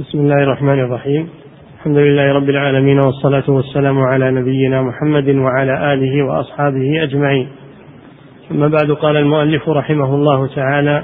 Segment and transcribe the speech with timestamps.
[0.00, 1.28] بسم الله الرحمن الرحيم.
[1.78, 7.48] الحمد لله رب العالمين والصلاة والسلام على نبينا محمد وعلى آله وأصحابه أجمعين.
[8.48, 11.02] ثم بعد قال المؤلف رحمه الله تعالى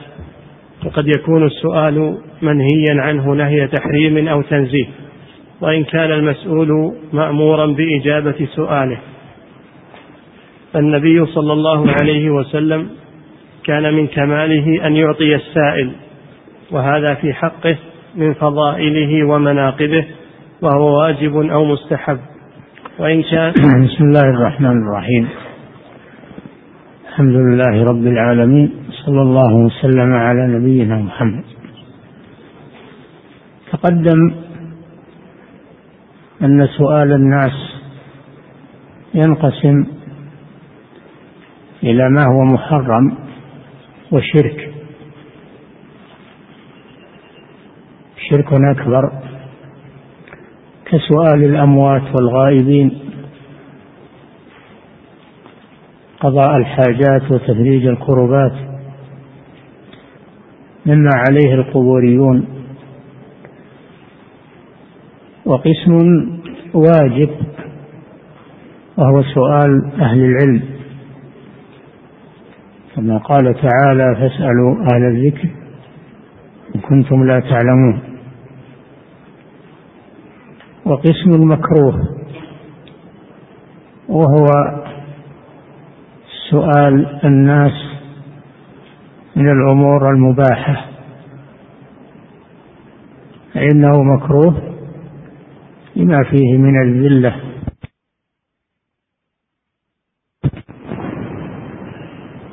[0.86, 4.86] وقد يكون السؤال منهيا عنه نهي تحريم أو تنزيه
[5.60, 8.98] وإن كان المسؤول مأمورا بإجابة سؤاله.
[10.76, 12.88] النبي صلى الله عليه وسلم
[13.64, 15.90] كان من كماله أن يعطي السائل
[16.70, 17.76] وهذا في حقه
[18.16, 20.06] من فضائله ومناقبه
[20.62, 22.18] وهو واجب أو مستحب.
[22.98, 23.52] وإن كان
[23.86, 25.28] بسم الله الرحمن الرحيم.
[27.08, 28.70] الحمد لله رب العالمين
[29.04, 31.44] صلى الله وسلم على نبينا محمد.
[33.72, 34.34] تقدم
[36.42, 37.56] أن سؤال الناس
[39.14, 39.84] ينقسم
[41.82, 43.18] إلى ما هو محرم
[44.12, 44.65] وشرك.
[48.30, 49.12] شرك أكبر
[50.86, 52.98] كسؤال الأموات والغائبين
[56.20, 58.52] قضاء الحاجات وتفريج الكربات
[60.86, 62.46] مما عليه القبوريون.
[65.44, 65.92] وقسم
[66.74, 67.30] واجب
[68.96, 70.62] وهو سؤال أهل العلم.
[72.96, 75.48] كما قال تعالى فاسألوا أهل الذكر
[76.74, 78.15] إن كنتم لا تعلمون.
[80.86, 82.16] وقسم المكروه.
[84.08, 84.46] وهو
[86.50, 87.72] سؤال الناس
[89.36, 90.86] من الأمور المباحة.
[93.54, 94.76] فإنه مكروه
[95.96, 97.40] لما فيه من الذلة.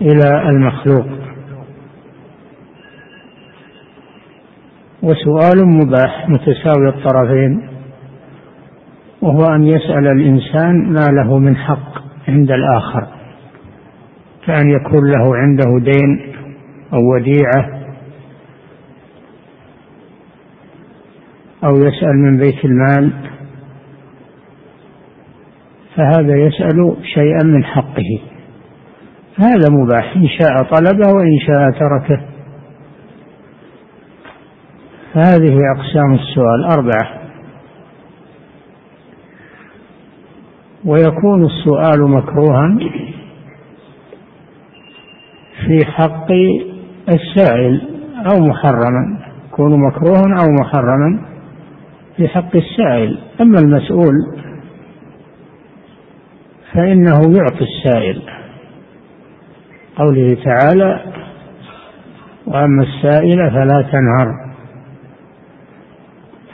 [0.01, 1.05] إلى المخلوق.
[5.03, 7.72] وسؤال مباح متساوي الطرفين.
[9.23, 13.07] وهو أن يسأل الإنسان ما له من حق عند الآخر
[14.45, 16.33] كأن يكون له عنده دين
[16.93, 17.83] أو وديعة
[21.63, 23.11] أو يسأل من بيت المال
[25.95, 28.19] فهذا يسأل شيئا من حقه.
[29.37, 32.21] هذا مباح إن شاء طلبه وإن شاء تركه.
[35.13, 36.63] فهذه أقسام السؤال.
[36.71, 37.22] أربعة.
[40.85, 42.77] ويكون السؤال مكروها
[45.65, 46.27] في حق
[47.09, 47.81] السائل
[48.31, 51.25] أو محرما يكون مكروها أو محرما
[52.17, 53.17] في حق السائل.
[53.41, 54.13] أما المسؤول
[56.73, 58.21] فإنه يعطي السائل.
[59.95, 61.01] قوله تعالى
[62.47, 64.53] وأما السائل فلا تنهر.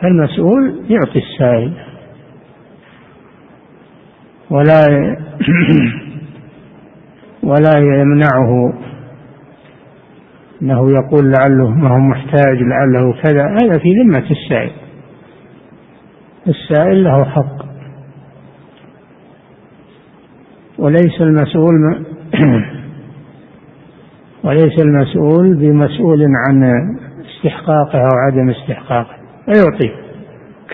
[0.01, 1.88] فالمسؤول يعطي السائل.
[4.51, 4.87] ولا
[7.43, 8.73] ولا يمنعه.
[10.61, 13.43] إنه يقول لعله ما هو محتاج لعله كذا.
[13.43, 14.71] هذا في ذمة السائل.
[16.47, 17.69] السائل له حق.
[20.77, 22.05] وليس المسؤول
[24.45, 26.63] وليس المسؤول بمسؤول عن
[27.25, 29.15] استحقاقه أو عدم استحقاقه.
[29.47, 30.09] ويعطيه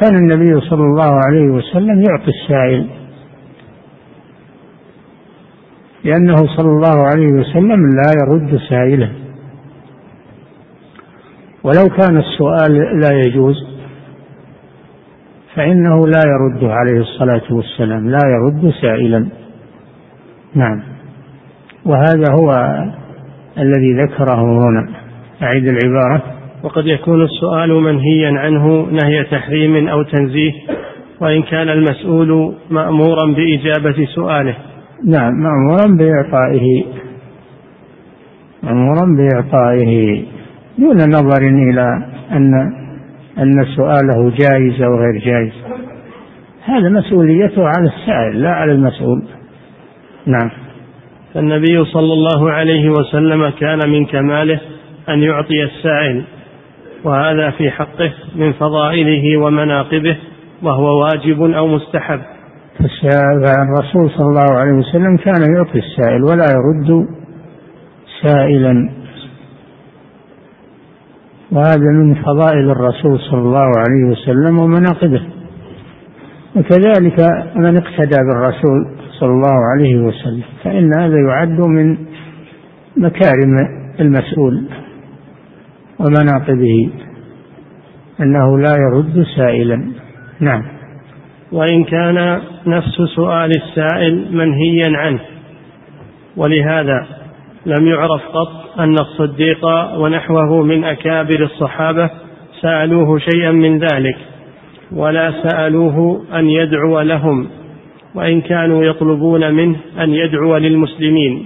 [0.01, 3.04] كان النبي صلى الله عليه وسلم يعطي السائل
[6.05, 9.09] لأنه صلى الله عليه وسلم لا يرد سائلا
[11.63, 13.75] ولو كان السؤال لا يجوز
[15.55, 19.27] فإنه لا يرد عليه الصلاة والسلام لا يرد سائلا.
[20.55, 20.83] نعم.
[21.85, 22.51] وهذا هو
[23.57, 24.89] الذي ذكره هنا.
[25.41, 26.23] أعيد العبارة.
[26.63, 30.53] وقد يكون السؤال منهيا عنه نهي تحريم أو تنزيه
[31.21, 34.55] وإن كان المسؤول مأمورا بإجابة سؤاله.
[35.05, 36.85] نعم مأمورا بإعطائه.
[38.63, 40.23] مأمورا بإعطائه.
[40.77, 42.53] دون نظر إلى أن
[43.37, 45.53] أن سؤاله جائز أو غير جائز.
[46.63, 49.23] هذا مسؤوليته على السائل لا على المسؤول.
[50.25, 50.49] نعم.
[51.33, 54.59] فالنبي صلى الله عليه وسلم كان من كماله
[55.09, 56.23] أن يعطي السائل
[57.03, 60.17] وهذا في حقه من فضائله ومناقبه
[60.63, 62.34] وهو واجب أو مستحب.
[62.79, 67.07] فالرسول صلى الله عليه وسلم كان يعطي السائل ولا يرد
[68.21, 68.89] سائلا.
[71.51, 75.21] وهذا من فضائل الرسول صلى الله عليه وسلم ومناقبه.
[76.55, 77.19] وكذلك
[77.55, 78.87] من اقتدى بالرسول
[79.19, 81.97] صلى الله عليه وسلم فإن هذا يعد من
[82.97, 83.57] مكارم
[83.99, 84.63] المسؤول
[85.99, 86.89] ومناقبه
[88.19, 89.91] أنه لا يرد سائلا.
[90.39, 90.74] نعم.
[91.55, 95.19] وإن كان نفس سؤال السائل منهيا عنه.
[96.37, 97.07] ولهذا
[97.65, 99.65] لم يعرف قط أن الصديق
[99.97, 102.09] ونحوه من أكابر الصحابة
[102.61, 104.17] سألوه شيئا من ذلك
[104.91, 107.47] ولا سألوه أن يدعو لهم
[108.15, 111.45] وإن كانوا يطلبون منه أن يدعو للمسلمين.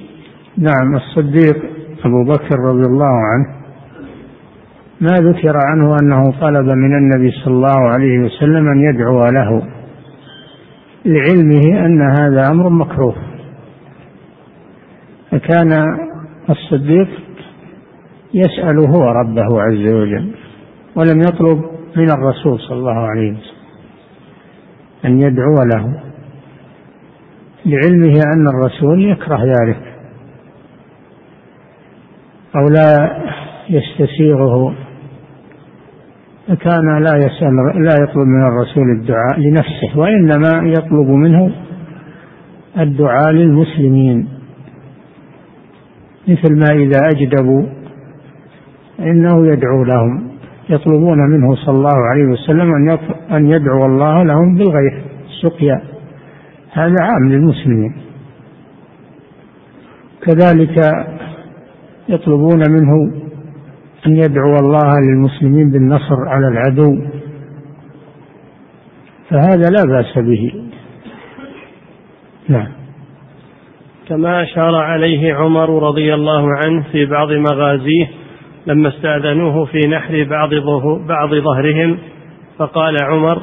[0.58, 1.56] نعم الصديق
[2.06, 3.60] أبو بكر رضي الله عنه
[5.02, 9.79] ما ذكر عنه أنه طلب من النبي صلى الله عليه وسلم أن يدعو له.
[11.06, 13.16] لعلمه أن هذا أمر مكروه.
[15.32, 15.86] فكان
[16.50, 17.08] الصديق
[18.34, 20.32] يسأل هو ربه عز وجل
[20.96, 21.66] ولم يطلب
[21.96, 23.60] من الرسول صلى الله عليه وسلم
[25.06, 26.04] أن يدعو له.
[27.66, 29.82] لعلمه أن الرسول يكره ذلك
[32.56, 33.18] أو لا
[33.70, 34.76] يستسيغه.
[36.50, 41.52] فكان لا يسأل لا يطلب من الرسول الدعاء لنفسه وإنما يطلب منه
[42.80, 44.28] الدعاء للمسلمين.
[46.28, 47.64] مثل ما إذا أجدبوا
[49.00, 50.30] إنه يدعو لهم
[50.70, 52.98] يطلبون منه صلى الله عليه وسلم أن
[53.32, 54.94] أن يدعو الله لهم بالغيث
[55.26, 55.82] السقيا.
[56.72, 57.94] هذا عام للمسلمين.
[60.22, 61.06] كذلك
[62.10, 63.12] يطلبون منه
[64.08, 67.02] أن يدعو الله للمسلمين بالنصر على العدو.
[69.30, 70.54] فهذا لا بأس به.
[72.50, 72.68] نعم.
[74.10, 78.08] كما أشار عليه عمر رضي الله عنه في بعض مغازيه
[78.68, 80.50] لما استأذنوه في نحر بعض
[81.08, 81.98] بعض ظهرهم
[82.58, 83.42] فقال عمر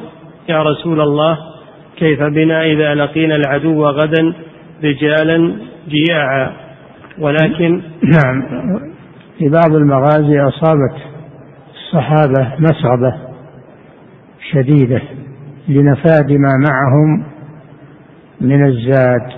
[0.49, 1.37] يا رسول الله
[1.97, 4.33] كيف بنا إذا لقينا العدو غدا
[4.83, 5.55] رجالا
[5.89, 6.51] جياعا؟
[7.19, 8.43] ولكن نعم.
[9.37, 10.95] في بعض المغازي أصابت
[11.73, 13.15] الصحابة مسغبة
[14.51, 15.01] شديدة
[15.67, 17.23] لنفاد ما معهم
[18.41, 19.31] من الزاد.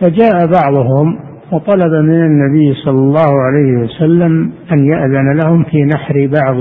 [0.00, 1.20] فجاء بعضهم
[1.52, 6.56] وطلب من النبي صلى الله عليه وسلم أن يأذن لهم في نحر بعض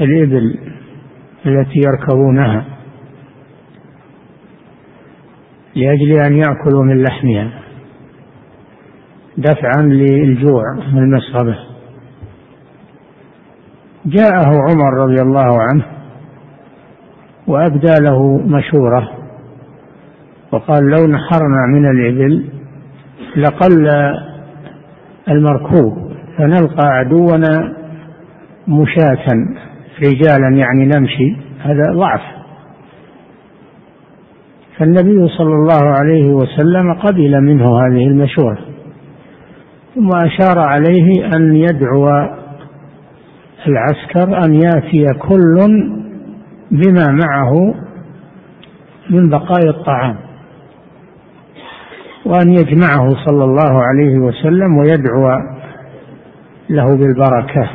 [0.00, 0.58] الإبل
[1.46, 2.64] التي يركبونها
[5.76, 7.63] لأجل أن يأكلوا من لحمها.
[9.38, 11.56] دفعا للجوع من المسغبة
[14.06, 15.84] جاءه عمر رضي الله عنه
[17.46, 19.10] وأبدى له مشورة
[20.52, 22.44] وقال لو نحرنا من الإبل
[23.36, 23.88] لقل
[25.28, 27.76] المركوب فنلقى عدونا
[28.68, 29.26] مشاة
[30.02, 32.20] رجالا يعني نمشي هذا ضعف.
[34.78, 38.73] فالنبي صلى الله عليه وسلم قبل منه هذه المشورة.
[39.94, 42.08] ثم أشار عليه أن يدعو
[43.66, 45.56] العسكر أن يأتي كل
[46.70, 47.74] بما معه
[49.10, 50.16] من بقايا الطعام
[52.26, 55.40] وأن يجمعه صلى الله عليه وسلم ويدعو
[56.70, 57.70] له بالبركة.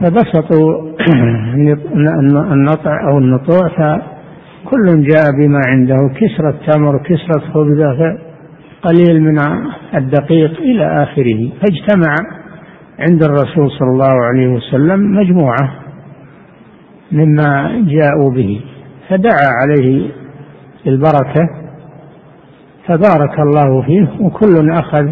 [0.00, 0.96] فبسطوا
[2.52, 8.18] النطع أو النطوع فكل جاء بما عنده كسرة تمر كسرة خبزة
[8.86, 9.38] قليل من
[9.94, 11.50] الدقيق إلى آخره.
[11.60, 12.14] فاجتمع
[12.98, 15.74] عند الرسول صلى الله عليه وسلم مجموعة
[17.12, 18.60] مما جاءوا به
[19.08, 20.10] فدعا عليه
[20.86, 21.48] البركة
[22.86, 25.06] فبارك الله فيه وكل أخذ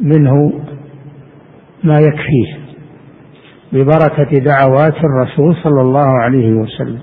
[0.00, 0.52] منه
[1.84, 2.58] ما يكفيه
[3.72, 7.00] ببركة دعوات الرسول صلى الله عليه وسلم.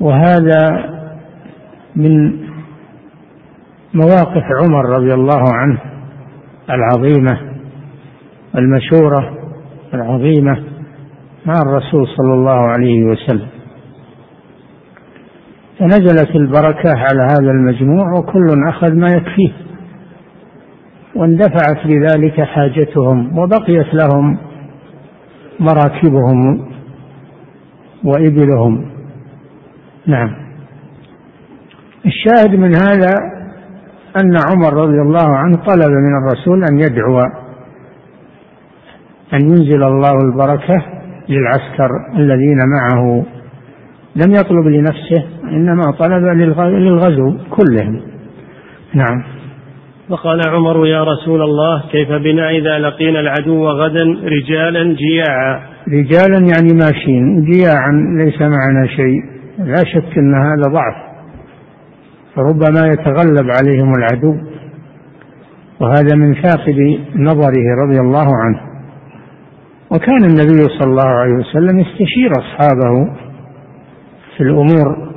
[0.00, 0.90] وهذا
[1.96, 2.45] من
[3.96, 5.80] مواقف عمر رضي الله عنه
[6.70, 7.38] العظيمة
[8.58, 9.38] المشورة
[9.94, 10.64] العظيمة
[11.46, 13.48] مع الرسول صلى الله عليه وسلم.
[15.78, 19.52] فنزلت البركة على هذا المجموع وكل أخذ ما يكفيه.
[21.14, 24.38] واندفعت بذلك حاجتهم وبقيت لهم
[25.60, 26.68] مراكبهم
[28.04, 28.90] وإبلهم.
[30.06, 30.36] نعم.
[32.06, 33.35] الشاهد من هذا
[34.20, 37.20] أن عمر رضي الله عنه طلب من الرسول أن يدعو
[39.34, 40.82] أن ينزل الله البركة
[41.28, 43.24] للعسكر الذين معه.
[44.16, 46.24] لم يطلب لنفسه إنما طلب
[46.62, 48.00] للغزو كلهم.
[48.94, 49.22] نعم.
[50.08, 56.74] فقال عمر يا رسول الله كيف بنا إذا لقينا العدو غدا رجالا جياعا؟ رجالا يعني
[56.74, 57.92] ماشيين جياعا
[58.24, 59.20] ليس معنا شيء.
[59.58, 61.05] لا شك أن هذا ضعف.
[62.36, 64.36] فربما يتغلب عليهم العدو
[65.80, 68.60] وهذا من فاقد نظره رضي الله عنه.
[69.90, 73.10] وكان النبي صلى الله عليه وسلم يستشير أصحابه
[74.36, 75.12] في الأمور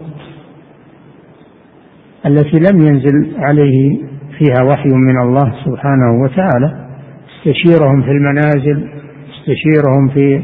[2.26, 3.98] التي لم ينزل عليه
[4.38, 6.90] فيها وحي من الله سبحانه وتعالى.
[7.28, 8.90] يستشيرهم في المنازل
[9.30, 10.42] يستشيرهم في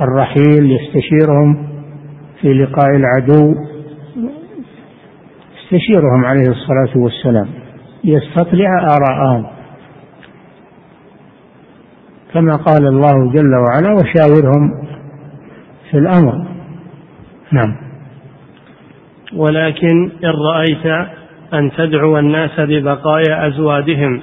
[0.00, 1.66] الرحيل يستشيرهم
[2.40, 3.54] في لقاء العدو.
[5.74, 7.48] يستشيرهم عليه الصلاة والسلام
[8.04, 9.46] يستطلع آراءهم.
[12.34, 14.70] كما قال الله جل وعلا وشاورهم
[15.90, 16.46] في الأمر.
[17.52, 17.76] نعم.
[19.36, 21.08] ولكن إن رأيت
[21.54, 24.20] أن تدعو الناس ببقايا أزوادهم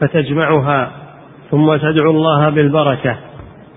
[0.00, 0.90] فتجمعها
[1.50, 3.16] ثم تدعو الله بالبركة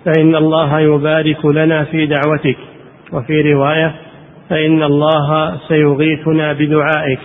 [0.05, 2.57] فإن الله يبارك لنا في دعوتك.
[3.13, 3.95] وفي رواية
[4.51, 7.19] فإن الله سيغيثنا بدعائك.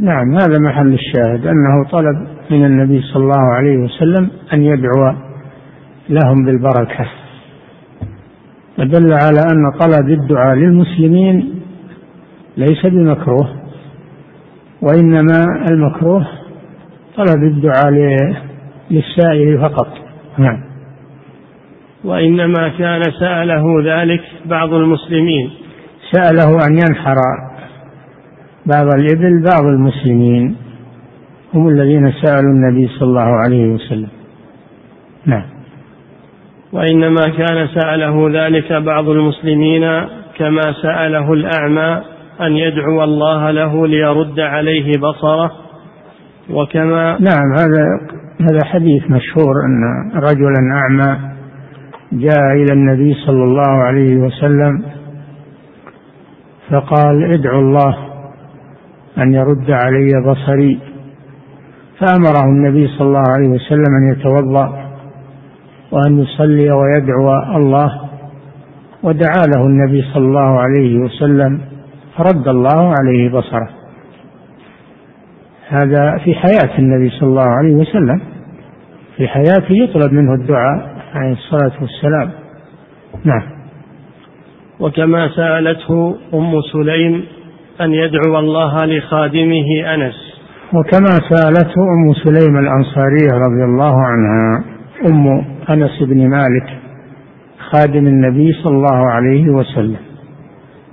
[0.00, 5.14] نعم هذا محل الشاهد أنه طلب من النبي صلى الله عليه وسلم أن يدعو
[6.08, 7.06] لهم بالبركة.
[8.78, 11.60] ودل على أن طلب الدعاء للمسلمين
[12.56, 13.48] ليس بمكروه
[14.82, 16.26] وإنما المكروه
[17.16, 17.90] طلب الدعاء
[18.90, 19.88] للسائل فقط.
[20.38, 20.67] نعم.
[22.08, 25.50] وإنما كان سأله ذلك بعض المسلمين.
[26.12, 27.16] سأله أن ينحر
[28.66, 30.56] بعض الإبل بعض المسلمين
[31.54, 34.08] هم الذين سألوا النبي صلى الله عليه وسلم.
[35.26, 35.44] نعم.
[36.72, 39.82] وإنما كان سأله ذلك بعض المسلمين
[40.38, 42.02] كما سأله الأعمى
[42.40, 45.50] أن يدعو الله له ليرد عليه بصره
[46.50, 47.84] وكما نعم هذا
[48.40, 51.37] هذا حديث مشهور أن رجلا أعمى
[52.12, 54.82] جاء إلى النبي صلى الله عليه وسلم
[56.70, 57.98] فقال ادعو الله
[59.18, 60.78] أن يرد علي بصري.
[61.98, 64.90] فأمره النبي صلى الله عليه وسلم أن يتوضأ
[65.92, 68.00] وأن يصلي ويدعو الله
[69.02, 71.60] ودعا له النبي صلى الله عليه وسلم
[72.16, 73.68] فرد الله عليه بصره.
[75.68, 78.20] هذا في حياة النبي صلى الله عليه وسلم
[79.16, 80.97] في حياته يطلب منه الدعاء.
[81.14, 82.30] عليه الصلاة والسلام.
[83.24, 83.42] نعم.
[84.80, 87.24] وكما سألته أم سليم
[87.80, 90.14] أن يدعو الله لخادمه أنس.
[90.74, 94.64] وكما سألته أم سليم الأنصارية رضي الله عنها
[95.10, 96.78] أم أنس بن مالك
[97.70, 99.96] خادم النبي صلى الله عليه وسلم.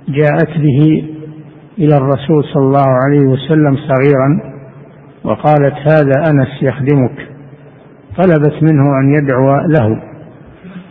[0.08, 1.08] جاءت به
[1.78, 4.56] إلى الرسول صلى الله عليه وسلم صغيرا
[5.24, 7.35] وقالت هذا أنس يخدمك.
[8.16, 10.02] طلبت منه أن يدعو له.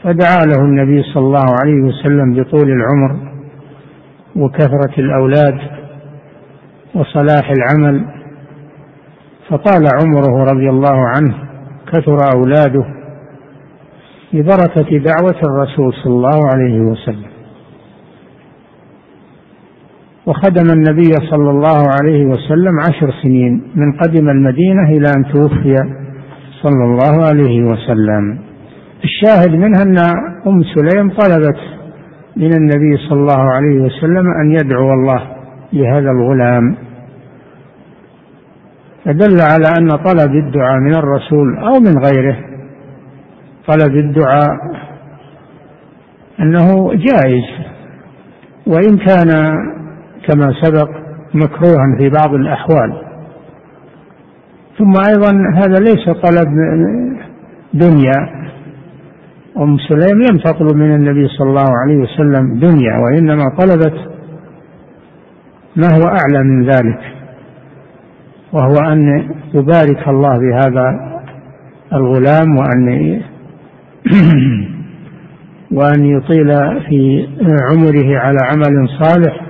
[0.03, 3.15] فدعا له النبي صلى الله عليه وسلم بطول العمر
[4.35, 5.57] وكثرة الأولاد
[6.95, 8.05] وصلاح العمل.
[9.49, 11.35] فطال عمره رضي الله عنه
[11.93, 12.85] كثر أولاده
[14.33, 17.29] ببركة دعوة الرسول صلى الله عليه وسلم.
[20.25, 26.04] وخدم النبي صلى الله عليه وسلم عشر سنين من قدم المدينة إلى أن توفي
[26.65, 28.39] صلى الله عليه وسلم.
[29.03, 29.97] الشاهد منها أن
[30.47, 31.59] أم سليم طلبت
[32.37, 35.21] من النبي صلى الله عليه وسلم أن يدعو الله
[35.73, 36.75] لهذا الغلام.
[39.05, 42.37] فدل على أن طلب الدعاء من الرسول أو من غيره.
[43.67, 44.49] طلب الدعاء
[46.39, 47.45] أنه جائز
[48.67, 49.31] وإن كان
[50.27, 50.89] كما سبق
[51.33, 53.01] مكروها في بعض الأحوال.
[54.77, 56.47] ثم أيضا هذا ليس طلب
[57.73, 58.45] دنيا.
[59.57, 64.15] أم سليم لم تطلب من النبي صلى الله عليه وسلم دنيا وإنما طلبت
[65.75, 66.99] ما هو أعلى من ذلك
[68.53, 71.15] وهو أن يبارك الله بهذا
[71.93, 73.21] الغلام وأن
[75.77, 76.47] وأن يطيل
[76.89, 77.27] في
[77.71, 79.44] عمره على عمل صالح.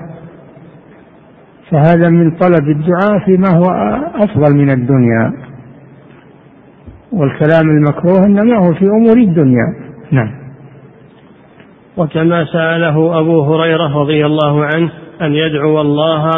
[1.76, 3.66] فهذا من طلب الدعاء فيما هو
[4.16, 5.34] أفضل من الدنيا.
[7.12, 9.74] والكلام المكروه إنما هو في أمور الدنيا.
[10.12, 10.32] نعم.
[11.98, 14.92] وكما سأله أبو هريرة رضي الله عنه
[15.22, 16.32] أن يدعو الله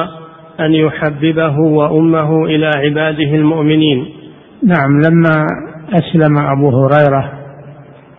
[0.59, 4.05] أن يحببه وأمه إلى عباده المؤمنين.
[4.63, 5.45] نعم لما
[5.93, 7.31] أسلم أبو هريرة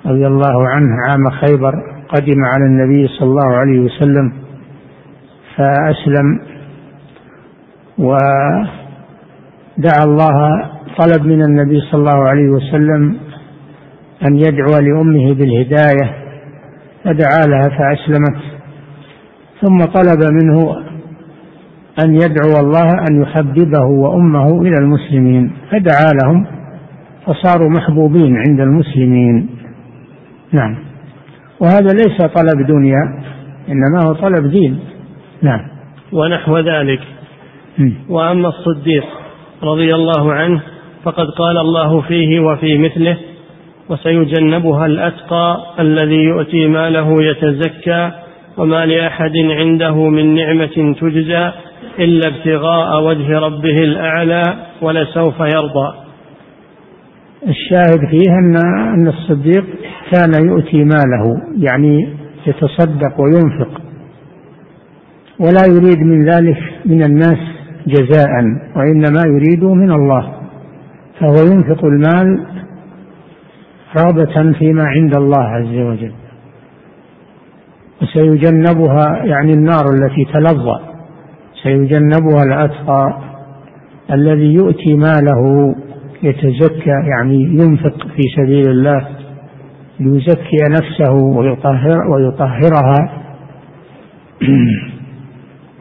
[0.07, 1.73] رضي الله عنه عام خيبر
[2.09, 4.33] قدم على النبي صلى الله عليه وسلم
[5.57, 6.58] فأسلم
[7.99, 8.65] ودعا
[10.05, 10.65] الله
[10.99, 13.17] طلب من النبي صلى الله عليه وسلم
[14.27, 16.15] أن يدعو لأمه بالهداية
[17.05, 18.39] فدعا لها فأسلمت.
[19.61, 20.77] ثم طلب منه
[22.05, 26.47] أن يدعو الله أن يحببه وأمه إلى المسلمين فدعا لهم
[27.27, 29.49] فصاروا محبوبين عند المسلمين.
[30.53, 30.77] نعم.
[31.61, 33.23] وهذا ليس طلب دنيا
[33.69, 34.81] إنما هو طلب دين.
[35.43, 35.61] نعم.
[36.13, 37.01] ونحو ذلك.
[38.09, 39.05] وأما الصديق
[39.63, 40.61] رضي الله عنه
[41.05, 43.17] فقد قال الله فيه وفي مثله
[43.89, 48.11] وسيجنبها الأتقى الذي يؤتي ماله يتزكى
[48.57, 51.53] وما لأحد عنده من نعمة تجزى
[51.99, 54.43] إلا ابتغاء وجه ربه الأعلى
[54.83, 55.95] ولسوف يرضى.
[57.49, 58.57] الشاهد فيه أن
[58.95, 59.65] أن الصديق
[60.13, 62.09] كان يؤتي ماله يعني
[62.47, 63.81] يتصدق وينفق
[65.41, 68.31] ولا يريد من ذلك من الناس جزاء
[68.77, 70.33] وإنما يريد من الله
[71.21, 72.47] فهو ينفق المال
[74.01, 76.13] رغبة فيما عند الله عز وجل.
[78.03, 80.81] وسيجنبها يعني النار التي تلظى
[81.63, 83.19] سيجنبها الأتقى
[84.13, 85.75] الذي يؤتي ماله
[86.23, 89.09] يتزكى يعني ينفق في سبيل الله
[90.01, 93.13] ليزكي نفسه ويطهر ويطهرها.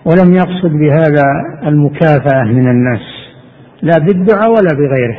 [0.08, 1.24] ولم يقصد بهذا
[1.68, 3.02] المكافأة من الناس
[3.82, 5.18] لا بالدعاء ولا بغيره.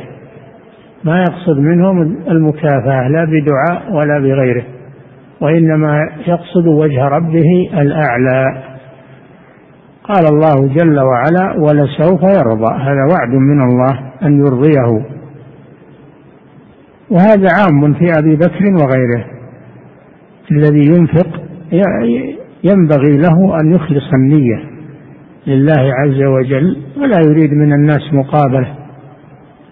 [1.03, 4.63] ما يقصد منهم المكافأة لا بدعاء ولا بغيره.
[5.41, 8.63] وإنما يقصد وجه ربه الأعلى.
[10.03, 15.05] قال الله جل وعلا ولسوف يرضى هذا وعد من الله أن يرضيه.
[17.09, 19.25] وهذا عام في أبي بكر وغيره.
[20.51, 21.41] الذي ينفق
[22.63, 24.78] ينبغي له أن يخلص النية.
[25.47, 28.75] لله عز وجل ولا يريد من الناس مقابلة.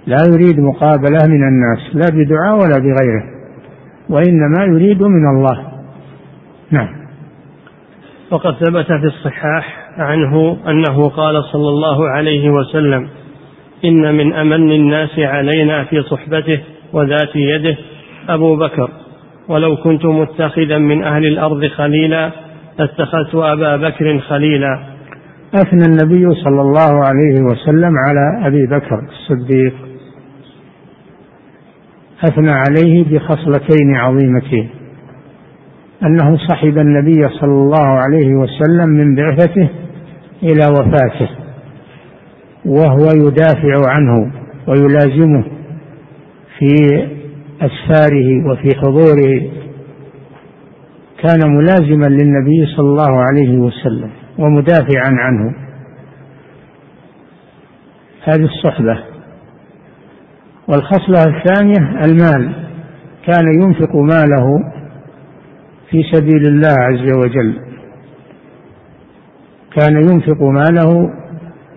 [0.07, 3.23] لا يريد مقابلة من الناس لا بدعاء ولا بغيره
[4.09, 5.67] وإنما يريد من الله.
[6.71, 7.07] نعم.
[8.31, 13.09] وقد ثبت في الصحاح عنه أنه قال صلى الله عليه وسلم
[13.85, 16.59] إن من أمن الناس علينا في صحبته
[16.93, 17.77] وذات يده
[18.29, 18.89] أبو بكر
[19.47, 22.31] ولو كنت متخذا من أهل الأرض خليلا
[22.79, 24.96] لاتخذت أبا بكر خليلا.
[25.53, 29.73] أثنى النبي صلى الله عليه وسلم على أبي بكر الصديق.
[32.23, 34.69] أثنى عليه بخصلتين عظيمتين.
[36.03, 39.69] أنه صحب النبي صلى الله عليه وسلم من بعثته
[40.43, 41.29] إلى وفاته
[42.65, 44.31] وهو يدافع عنه
[44.67, 45.43] ويلازمه
[46.59, 46.75] في
[47.61, 49.41] أسفاره وفي حضوره.
[51.23, 54.09] كان ملازما للنبي صلى الله عليه وسلم.
[54.39, 55.55] ومدافعا عنه.
[58.23, 59.03] هذه الصحبة.
[60.67, 62.53] والخصلة الثانية المال.
[63.25, 64.73] كان ينفق ماله
[65.89, 67.59] في سبيل الله عز وجل.
[69.75, 71.13] كان ينفق ماله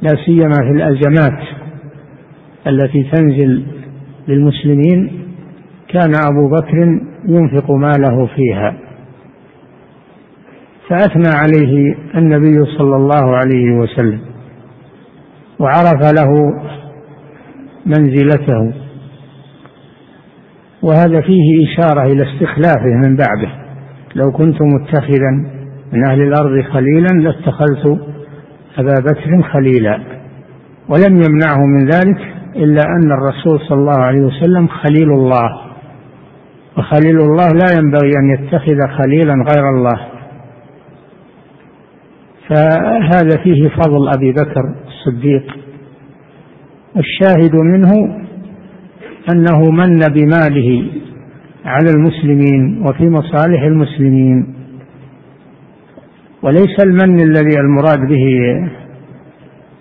[0.03, 1.39] لا سيما في الأزمات
[2.67, 3.67] التي تنزل
[4.29, 5.27] للمسلمين.
[5.89, 8.90] كان أبو بكر ينفق ماله فيها.
[10.91, 14.21] فأثنى عليه النبي صلى الله عليه وسلم
[15.59, 16.55] وعرف له
[17.87, 18.73] منزلته.
[20.83, 23.51] وهذا فيه إشارة إلى استخلافه من بعده.
[24.15, 25.31] لو كنت متخذا
[25.93, 28.01] من أهل الأرض خليلا لاتخذت
[28.79, 30.01] أبا بكر خليلا.
[30.89, 32.19] ولم يمنعه من ذلك
[32.57, 35.61] إلا أن الرسول صلى الله عليه وسلم خليل الله.
[36.79, 40.10] وخليل الله لا ينبغي أن يتخذ خليلا غير الله.
[42.51, 45.57] فهذا فيه فضل أبي بكر الصديق.
[46.97, 47.91] الشاهد منه
[49.33, 50.91] أنه من بماله
[51.65, 54.55] على المسلمين وفي مصالح المسلمين
[56.43, 58.27] وليس المن الذي المراد به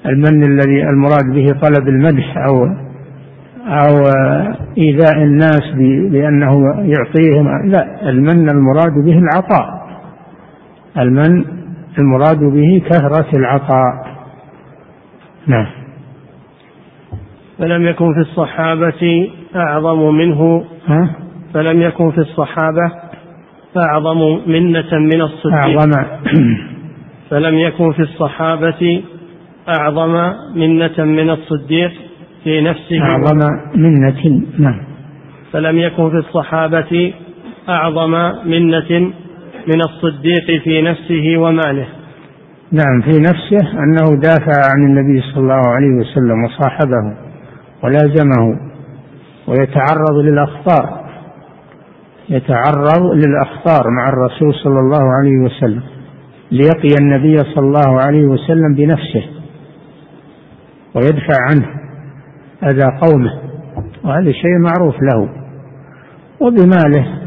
[0.05, 2.65] المن الذي المراد به طلب المدح أو
[3.67, 3.95] أو
[4.77, 5.63] إيذاء الناس
[6.11, 9.89] بأنه يعطيهم لا المن المراد به العطاء.
[10.97, 11.58] المن
[11.99, 14.19] المراد به كثرة العطاء.
[15.47, 15.67] نعم.
[17.59, 20.65] فلم يكن في الصحابة أعظم منه.
[20.87, 21.15] ها؟
[21.53, 22.91] فلم يكن في الصحابة
[23.77, 25.55] أعظم منة من الصديق.
[25.55, 25.91] أعظم.
[27.29, 29.03] فلم يكن في الصحابة
[29.69, 31.91] أعظم منة من الصديق
[32.43, 33.01] في نفسه.
[33.01, 33.39] أعظم
[33.75, 34.41] منة.
[34.59, 34.81] نعم.
[35.51, 37.13] فلم يكن في الصحابة
[37.69, 39.11] أعظم منة
[39.69, 41.87] من الصديق في نفسه وماله.
[42.71, 47.13] نعم في نفسه أنه دافع عن النبي صلى الله عليه وسلم وصاحبه
[47.83, 48.59] ولازمه
[49.47, 51.09] ويتعرض للأخطار
[52.29, 55.83] يتعرض للأخطار مع الرسول صلى الله عليه وسلم
[56.51, 59.23] ليقي النبي صلى الله عليه وسلم بنفسه
[60.95, 61.67] ويدفع عنه
[62.63, 63.33] أذى قومه
[64.03, 65.29] وهذا شيء معروف له.
[66.39, 67.18] وبماله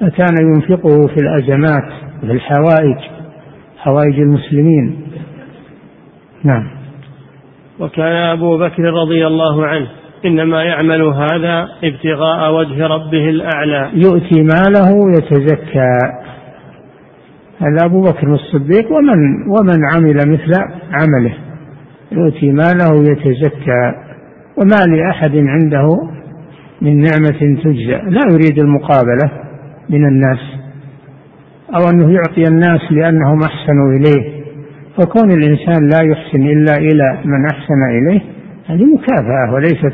[0.00, 2.96] كان ينفقه في الأزمات في الحوائج
[3.78, 4.96] حوائج المسلمين.
[6.44, 6.70] نعم.
[7.80, 9.86] وكان أبو بكر رضي الله عنه
[10.24, 13.90] إنما يعمل هذا ابتغاء وجه ربه الأعلى.
[13.94, 15.98] يؤتي ماله يتزكى.
[17.58, 19.18] هذا أبو بكر الصديق ومن
[19.58, 20.52] ومن عمل مثل
[20.92, 21.34] عمله.
[22.12, 23.92] يؤتي ماله يتزكى.
[24.56, 25.88] وما لأحد عنده
[26.82, 29.47] من نعمة تجزى لا يريد المقابلة.
[29.90, 30.38] من الناس
[31.74, 34.38] أو أنه يعطي الناس لأنهم أحسنوا إليه.
[34.98, 38.20] فكون الإنسان لا يحسن إلا إلى من أحسن إليه
[38.66, 39.92] هذه مكافأة وليست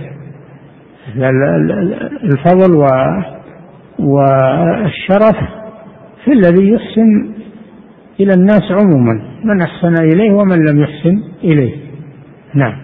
[2.24, 2.86] الفضل
[3.98, 5.36] والشرف
[6.24, 7.30] في الذي يحسن
[8.20, 11.74] إلى الناس عموما من أحسن إليه ومن لم يحسن إليه.
[12.54, 12.83] نعم.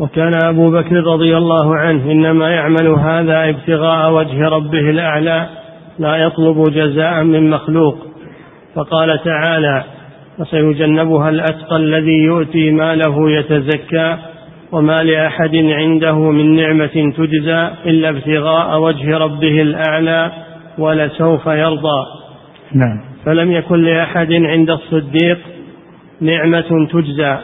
[0.00, 5.46] وكان أبو بكر رضي الله عنه إنما يعمل هذا ابتغاء وجه ربه الأعلى
[5.98, 7.96] لا يطلب جزاء من مخلوق.
[8.74, 9.84] فقال تعالى
[10.38, 14.16] وسيجنبها الأتقى الذي يؤتي ماله يتزكى
[14.72, 20.32] وما لأحد عنده من نعمة تجزى إلا ابتغاء وجه ربه الأعلى
[20.78, 22.04] ولسوف يرضى.
[22.74, 23.00] نعم.
[23.26, 25.38] فلم يكن لأحد عند الصديق
[26.20, 27.36] نعمة تجزى.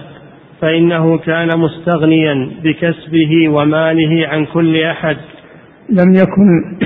[0.61, 5.17] فإنه كان مستغنيا بكسبه وماله عن كل أحد.
[5.91, 6.79] لم يكن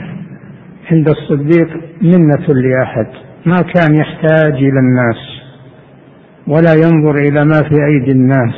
[0.90, 1.68] عند الصديق
[2.02, 3.06] منة لأحد.
[3.46, 5.16] ما كان يحتاج إلى الناس
[6.46, 8.54] ولا ينظر إلى ما في أيدي الناس.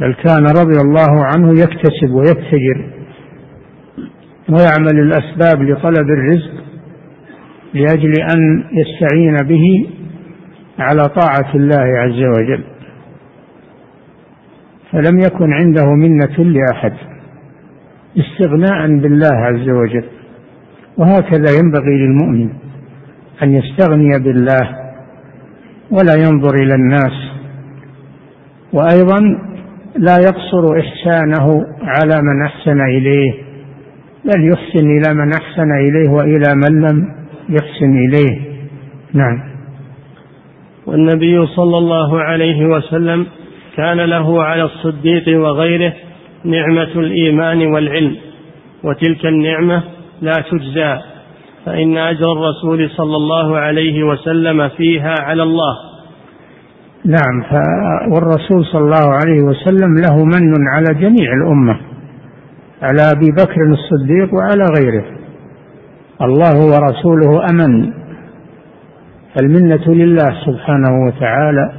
[0.00, 2.90] بل كان رضي الله عنه يكتسب ويتجر
[4.48, 6.64] ويعمل الأسباب لطلب الرزق
[7.74, 9.90] لأجل أن يستعين به
[10.78, 12.77] على طاعة الله عز وجل.
[14.92, 16.92] فلم يكن عنده منة لأحد
[18.18, 20.04] استغناء بالله عز وجل.
[20.96, 22.50] وهكذا ينبغي للمؤمن
[23.42, 24.76] أن يستغني بالله
[25.90, 27.12] ولا ينظر إلى الناس.
[28.72, 29.18] وأيضا
[29.96, 33.32] لا يقصر إحسانه على من أحسن إليه
[34.24, 37.14] بل يحسن إلى من أحسن إليه وإلى من لم
[37.48, 38.40] يحسن إليه.
[39.14, 39.40] نعم.
[40.86, 43.26] والنبي صلى الله عليه وسلم
[43.78, 45.92] كان له على الصديق وغيره
[46.44, 48.16] نعمة الإيمان والعلم
[48.84, 49.82] وتلك النعمة
[50.22, 50.98] لا تجزى
[51.66, 55.74] فإن أجر الرسول صلى الله عليه وسلم فيها على الله.
[57.04, 57.62] نعم
[58.12, 60.42] والرسول صلى الله عليه وسلم له من
[60.74, 61.80] على جميع الأمة
[62.82, 65.04] على أبي بكر الصديق وعلى غيره.
[66.22, 67.92] الله ورسوله أمن
[69.42, 71.77] المنة لله سبحانه وتعالى.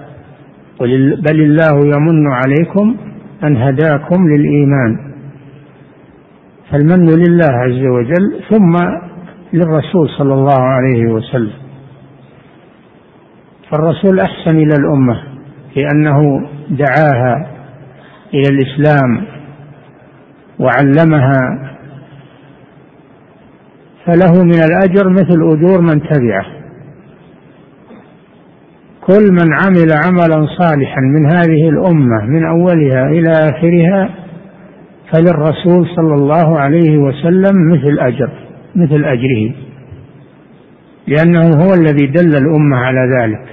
[0.79, 2.95] بل الله يمن عليكم
[3.43, 5.13] أن هداكم للإيمان.
[6.71, 8.77] فالمن لله عز وجل ثم
[9.53, 11.53] للرسول صلى الله عليه وسلم.
[13.69, 15.23] فالرسول أحسن إلى الأمة
[15.75, 17.47] لأنه دعاها
[18.33, 19.25] إلى الإسلام
[20.59, 21.69] وعلمها.
[24.05, 26.58] فله من الأجر مثل أجور من تبعه.
[29.09, 34.09] كل من عمل عملا صالحا من هذه الأمة من أولها إلى آخرها
[35.11, 38.29] فللرسول صلى الله عليه وسلم مثل أجر
[38.75, 39.51] مثل أجره.
[41.07, 43.45] لأنه هو الذي دل الأمة على ذلك.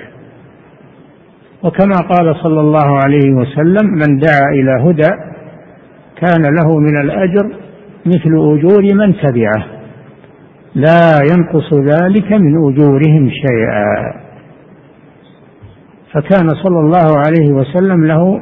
[1.62, 5.10] وكما قال صلى الله عليه وسلم من دعا إلى هدى
[6.20, 7.50] كان له من الأجر
[8.06, 9.64] مثل أجور من تبعه.
[10.74, 14.25] لا ينقص ذلك من أجورهم شيئا.
[16.16, 18.40] فكان صلى الله عليه وسلم له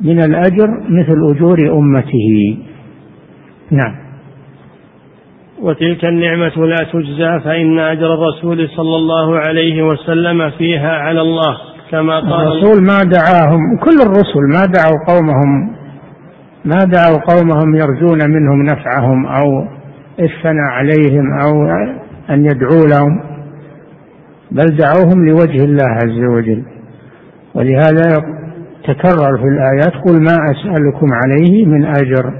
[0.00, 2.58] من الأجر مثل أجور أمته.
[3.70, 3.94] نعم.
[5.62, 11.56] وتلك النعمة لا تجزى فإن أجر الرسول صلى الله عليه وسلم فيها على الله
[11.90, 15.70] كما قال الرسول ما دعاهم كل الرسل ما دعوا قومهم
[16.64, 19.64] ما دعوا قومهم يرجون منهم نفعهم أو
[20.20, 21.64] الثنى عليهم أو
[22.30, 23.20] أن يدعوا لهم
[24.50, 26.77] بل دعوهم لوجه الله عز وجل.
[27.58, 28.38] ولهذا
[28.84, 32.32] تكرر في الآيات قل ما أسألكم عليه من أجر.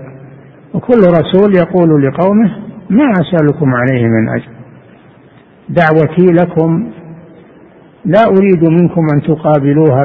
[0.74, 2.50] وكل رسول يقول لقومه
[2.90, 4.50] ما أسألكم عليه من أجر.
[5.68, 6.90] دعوتي لكم
[8.04, 10.04] لا أريد منكم أن تقابلوها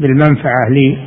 [0.00, 0.98] بالمنفعة لي.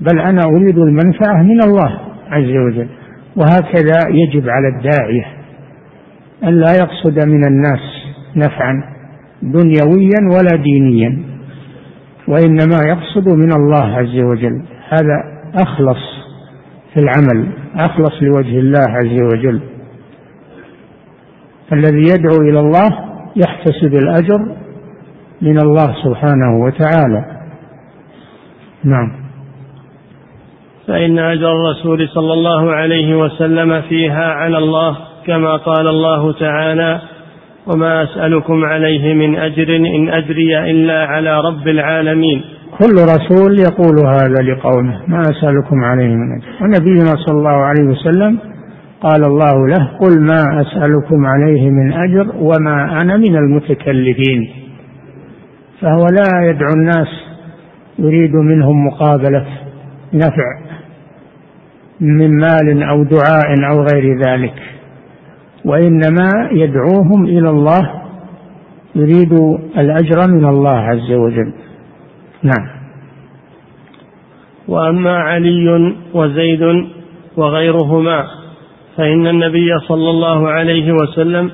[0.00, 1.98] بل أنا أريد المنفعة من الله
[2.30, 2.88] عز وجل.
[3.36, 5.24] وهكذا يجب على الداعية
[6.44, 7.80] أن لا يقصد من الناس
[8.36, 8.82] نفعا
[9.42, 11.29] دنيويا ولا دينيا.
[12.30, 14.62] وإنما يقصد من الله عز وجل.
[14.88, 15.16] هذا
[15.62, 15.98] أخلص
[16.94, 19.60] في العمل أخلص لوجه الله عز وجل.
[21.72, 22.90] الذي يدعو إلى الله
[23.36, 24.56] يحتسب الأجر
[25.42, 27.24] من الله سبحانه وتعالى.
[28.84, 29.12] نعم.
[30.86, 37.00] فإن أجر الرسول صلى الله عليه وسلم فيها على الله كما قال الله تعالى
[37.66, 42.42] وما أسألكم عليه من أجر إن أجري إلا على رب العالمين.
[42.78, 46.46] كل رسول يقول هذا لقومه ما أسألكم عليه من أجر.
[46.62, 48.38] ونبينا صلى الله عليه وسلم
[49.00, 54.50] قال الله له قل ما أسألكم عليه من أجر وما أنا من المتكلفين.
[55.80, 57.08] فهو لا يدعو الناس
[57.98, 59.46] يريد منهم مقابلة
[60.14, 60.60] نفع
[62.00, 64.54] من مال أو دعاء أو غير ذلك.
[65.64, 68.02] وإنما يدعوهم إلى الله
[68.94, 69.32] يريد
[69.78, 71.52] الأجر من الله عز وجل.
[72.42, 72.80] نعم.
[74.68, 76.62] وأما علي وزيد
[77.36, 78.24] وغيرهما
[78.96, 81.50] فإن النبي صلى الله عليه وسلم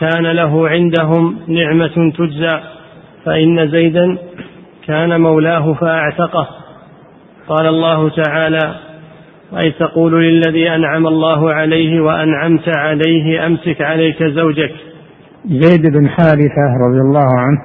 [0.00, 2.60] كان له عندهم نعمة تجزى
[3.24, 4.18] فإن زيدا
[4.86, 6.48] كان مولاه فأعتقه.
[7.48, 8.89] قال الله تعالى
[9.52, 14.72] وإذ تقول للذي أنعم الله عليه وأنعمت عليه أمسك عليك زوجك.
[15.46, 17.60] زيد بن حارثة رضي الله عنه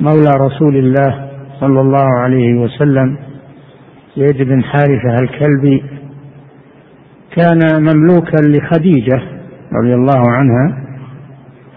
[0.00, 3.16] مولى رسول الله صلى الله عليه وسلم.
[4.16, 5.82] زيد بن حارثة الكلبي
[7.36, 9.22] كان مملوكا لخديجة
[9.72, 10.84] رضي الله عنها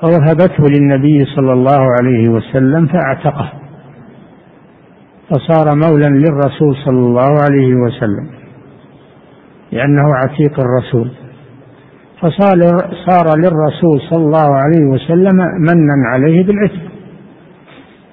[0.02, 3.52] فوهبته للنبي صلى الله عليه وسلم فأعتقه
[5.30, 8.43] فصار مولا للرسول صلى الله عليه وسلم.
[9.74, 11.12] لأنه عتيق الرسول.
[12.22, 12.60] فصار
[13.10, 16.94] صار للرسول صلى الله عليه وسلم منا عليه بالعتق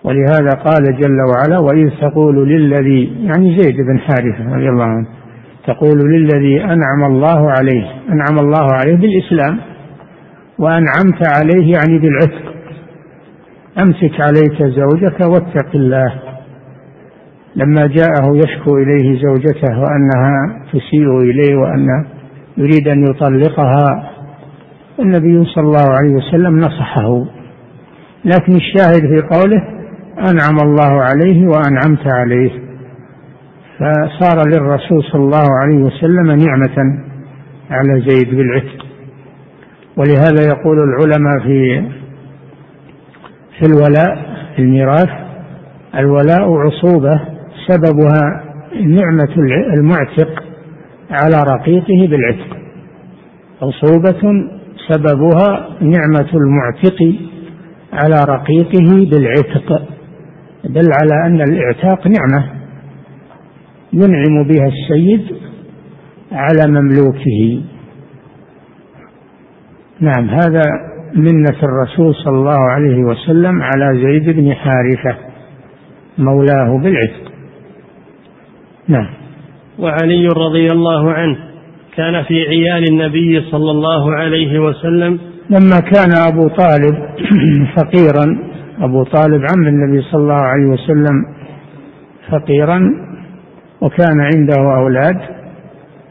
[0.05, 5.07] ولهذا قال جل وعلا وإذ تقول للذي يعني زيد بن حارثة رضي الله عنه
[5.67, 9.59] تقول للذي أنعم الله عليه أنعم الله عليه بالإسلام
[10.59, 12.55] وأنعمت عليه يعني بالعتق.
[13.83, 16.13] أمسك عليك زوجك واتق الله.
[17.61, 21.87] لما جاءه يشكو إليه زوجته وأنها تسيء إليه وأن
[22.57, 24.11] يريد أن يطلقها
[25.01, 27.25] النبي صلى الله عليه وسلم نصحه.
[28.25, 29.63] لكن الشاهد في قوله
[30.19, 32.51] أنعم الله عليه وأنعمت عليه.
[33.79, 36.99] فصار للرسول صلى الله عليه وسلم نعمة
[37.71, 38.87] على زيد بالعتق.
[39.97, 41.83] ولهذا يقول العلماء في
[43.59, 44.19] في الولاء
[44.57, 45.11] في الميراث
[45.95, 47.40] الولاء عصوبة
[47.71, 49.35] سببها نعمة
[49.75, 50.43] المعتق
[51.11, 52.57] على رقيقه بالعتق.
[53.63, 54.49] عصوبة
[54.89, 57.15] سببها نعمة المعتق
[57.93, 59.89] على رقيقه بالعتق.
[60.65, 62.51] دل على أن الإعتاق نعمة
[63.93, 65.37] ينعم بها السيد
[66.33, 67.63] على مملوكه.
[70.01, 70.63] نعم هذا
[71.15, 75.19] منة الرسول صلى الله عليه وسلم على زيد بن حارثة
[76.19, 77.30] مولاه بالعتق.
[78.91, 79.07] نعم.
[79.79, 81.37] وعلي رضي الله عنه
[81.97, 85.19] كان في عيال النبي صلى الله عليه وسلم
[85.51, 86.95] لما كان أبو طالب
[87.77, 88.39] فقيرا
[88.81, 91.25] أبو طالب عم النبي صلى الله عليه وسلم
[92.31, 92.81] فقيرا
[93.81, 95.17] وكان عنده أولاد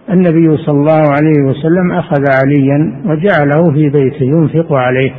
[0.09, 5.11] النبي صلى الله عليه وسلم أخذ عليا وجعله في بيته ينفق عليه.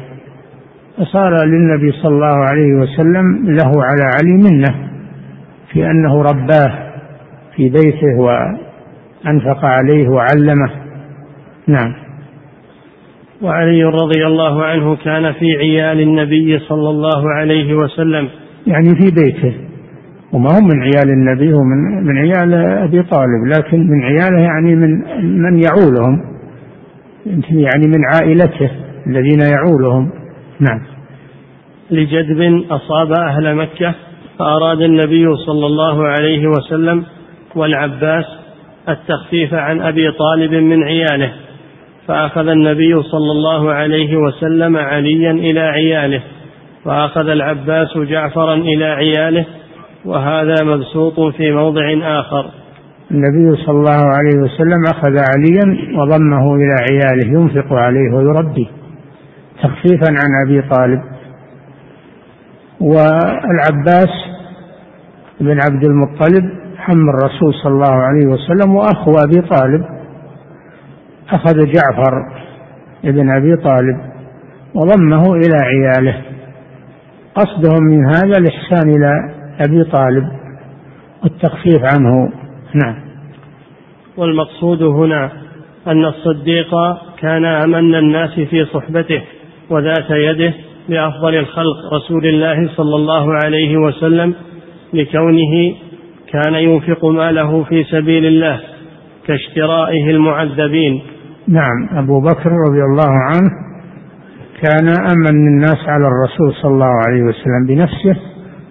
[0.98, 4.74] فصار للنبي صلى الله عليه وسلم له على علي منة
[5.72, 6.89] في أنه رباه.
[7.56, 10.70] في بيته وأنفق عليه وعلمه.
[11.66, 11.94] نعم.
[13.42, 18.28] وعلي رضي الله عنه كان في عيال النبي صلى الله عليه وسلم.
[18.66, 19.54] يعني في بيته.
[20.32, 24.76] وما هم من عيال النبي هو من من عيال أبي طالب لكن من عياله يعني
[24.76, 24.90] من
[25.42, 26.20] من يعولهم.
[27.50, 28.70] يعني من عائلته
[29.06, 30.10] الذين يعولهم.
[30.60, 30.80] نعم.
[31.90, 33.94] لجدب أصاب أهل مكة
[34.38, 37.04] فأراد النبي صلى الله عليه وسلم
[37.54, 38.24] والعباس
[38.88, 41.32] التخفيف عن أبي طالب من عياله
[42.06, 46.22] فأخذ النبي صلى الله عليه وسلم عليا إلى عياله
[46.84, 49.46] واخذ العباس جعفرا إلى عياله
[50.04, 52.50] وهذا مبسوط في موضع آخر.
[53.10, 58.66] النبي صلى الله عليه وسلم أخذ عليا وضمه إلى عياله ينفق عليه ويربيه
[59.62, 61.00] تخفيفا عن أبي طالب.
[62.80, 64.10] والعباس
[65.40, 69.84] بن عبد المطلب عم الرسول صلى الله عليه وسلم وأخو أبي طالب
[71.30, 72.12] أخذ جعفر
[73.04, 74.10] ابن أبي طالب
[74.74, 76.22] وضمه إلى عياله.
[77.34, 80.28] قصدهم من هذا الإحسان إلى أبي طالب
[81.22, 82.32] والتخفيف عنه.
[82.74, 82.96] نعم.
[84.16, 85.30] والمقصود هنا
[85.86, 86.70] أن الصديق
[87.18, 89.22] كان أمن الناس في صحبته
[89.70, 90.54] وذات يده
[90.88, 94.34] لأفضل الخلق رسول الله صلى الله عليه وسلم
[94.92, 95.74] لكونه
[96.32, 98.60] كان ينفق ماله في سبيل الله
[99.26, 101.02] كاشترائه المعذبين.
[101.48, 103.50] نعم أبو بكر رضي الله عنه
[104.62, 108.16] كان أمن الناس على الرسول صلى الله عليه وسلم بنفسه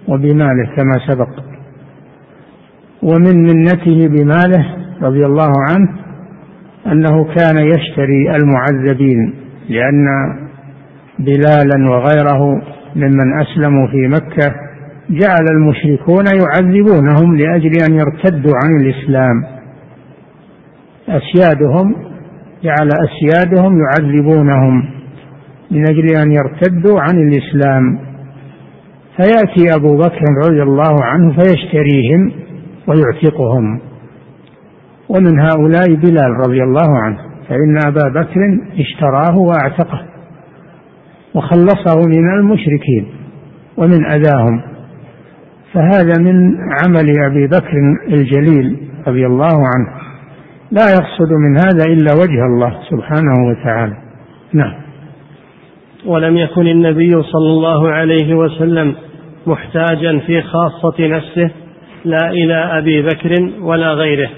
[0.08, 1.28] وبماله كما سبق.
[3.02, 6.00] ومن منته بماله رضي الله عنه
[6.86, 9.34] أنه كان يشتري المعذبين
[9.68, 10.06] لأن
[11.18, 12.62] بلالا وغيره
[12.96, 14.54] ممن أسلموا في مكة
[15.10, 19.44] جعل المشركون يعذبونهم لأجل أن يرتدوا عن الإسلام.
[21.08, 21.94] أسيادهم
[22.62, 24.84] جعل أسيادهم يعذبونهم
[25.70, 27.98] من أجل أن يرتدوا عن الإسلام.
[29.16, 32.32] فيأتي أبو بكر رضي الله عنه فيشتريهم
[32.86, 33.80] ويعتقهم.
[35.08, 37.18] ومن هؤلاء بلال رضي الله عنه
[37.48, 38.40] فإن أبا بكر
[38.78, 40.06] اشتراه وأعتقه
[41.34, 43.06] وخلصه من المشركين
[43.76, 44.69] ومن أذاهم.
[45.72, 47.72] فهذا من عمل أبي بكر
[48.08, 50.00] الجليل رضي الله عنه.
[50.70, 53.96] لا يقصد من هذا إلا وجه الله سبحانه وتعالى.
[54.52, 54.74] نعم.
[56.06, 58.94] ولم يكن النبي صلى الله عليه وسلم
[59.46, 61.50] محتاجا في خاصة نفسه
[62.04, 64.30] لا إلى أبي بكر ولا غيره.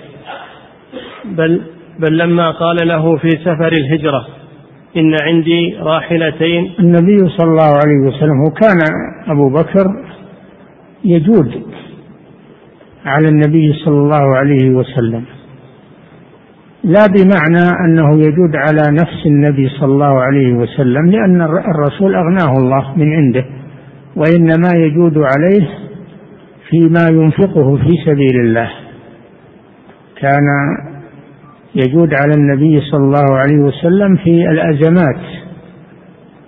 [1.25, 1.61] بل
[1.99, 4.27] بل لما قال له في سفر الهجرة
[4.97, 6.73] إن عندي راحلتين.
[6.79, 8.79] النبي صلى الله عليه وسلم وكان
[9.29, 10.12] أبو بكر
[11.05, 11.63] يجود
[13.07, 15.25] على النبي صلى الله عليه وسلم.
[16.85, 22.97] لا بمعنى أنه يجود على نفس النبي صلى الله عليه وسلم لأن الرسول أغناه الله
[22.97, 23.45] من عنده
[24.17, 25.69] وإنما يجود عليه
[26.71, 28.71] فيما ينفقه في سبيل الله.
[30.21, 30.47] كان
[31.75, 35.21] يجود على النبي صلى الله عليه وسلم في الأزمات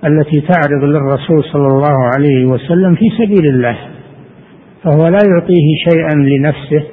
[0.05, 3.79] التي تعرض للرسول صلى الله عليه وسلم في سبيل الله.
[4.85, 6.85] فهو لا يعطيه شيئا لنفسه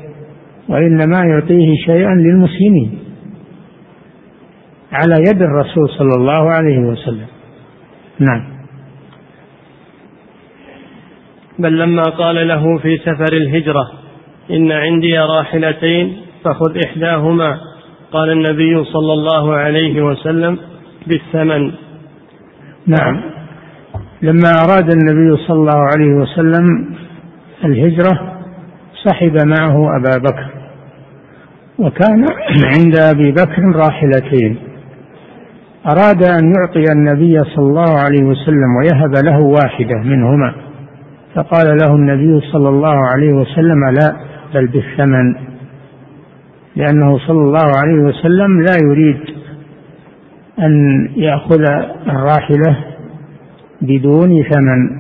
[0.70, 3.00] وإنما يعطيه شيئا للمسلمين
[4.92, 7.28] على يد الرسول صلى الله عليه وسلم.
[8.20, 8.44] نعم.
[11.60, 13.92] بل لما قال له في سفر الهجرة
[14.52, 17.58] إن عندي راحلتين فخذ إحداهما
[18.12, 20.58] قال النبي صلى الله عليه وسلم
[21.08, 21.72] بالثمن.
[22.88, 23.22] نعم.
[24.22, 26.96] لما أراد النبي صلى الله عليه وسلم
[27.66, 28.42] الهجرة
[29.06, 30.50] صحب معه أبا بكر
[31.80, 32.26] وكان
[32.64, 34.58] عند أبي بكر راحلتين.
[35.86, 40.54] أراد أن يعطي النبي صلى الله عليه وسلم ويهب له واحدة منهما
[41.36, 44.16] فقال له النبي صلى الله عليه وسلم لا
[44.54, 45.36] بل بالثمن
[46.76, 49.20] لأنه صلى الله عليه وسلم لا يريد
[50.60, 51.62] أن يأخذ
[52.08, 52.78] الراحلة
[53.82, 55.00] بدون ثمن.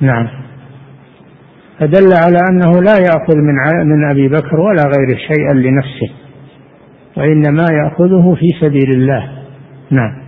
[0.00, 0.28] نعم.
[1.78, 3.54] فدل على أنه لا يأخذ من
[3.86, 6.10] من أبي بكر ولا غيره شيئا لنفسه
[7.16, 9.28] وإنما يأخذه في سبيل الله.
[9.90, 10.26] نعم.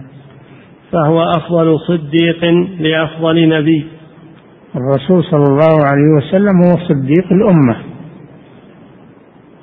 [0.92, 2.44] فهو أفضل صديق
[2.80, 3.86] لأفضل نبي.
[4.76, 7.76] الرسول صلى الله عليه وسلم هو صديق الأمة.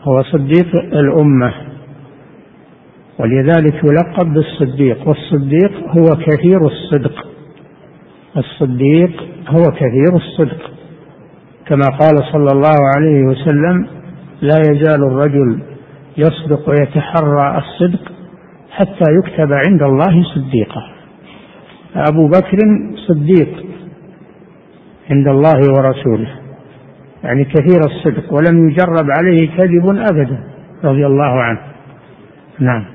[0.03, 1.53] هو صديق الأمة.
[3.19, 7.27] ولذلك يلقب بالصديق والصديق هو كثير الصدق.
[8.37, 10.74] الصديق هو كثير الصدق.
[11.67, 13.87] كما قال صلى الله عليه وسلم
[14.41, 15.59] لا يزال الرجل
[16.17, 18.11] يصدق ويتحرى الصدق
[18.71, 20.81] حتى يكتب عند الله صديقا
[21.95, 22.57] أبو بكر
[23.07, 23.65] صديق
[25.11, 26.29] عند الله ورسوله
[27.23, 30.43] يعني كثير الصدق ولم يجرب عليه كذب أبدا
[30.83, 31.59] رضي الله عنه.
[32.59, 32.85] نعم.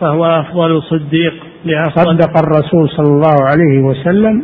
[0.00, 1.34] فهو أفضل صديق
[1.64, 4.42] لأفضل صدق الرسول صلى الله عليه وسلم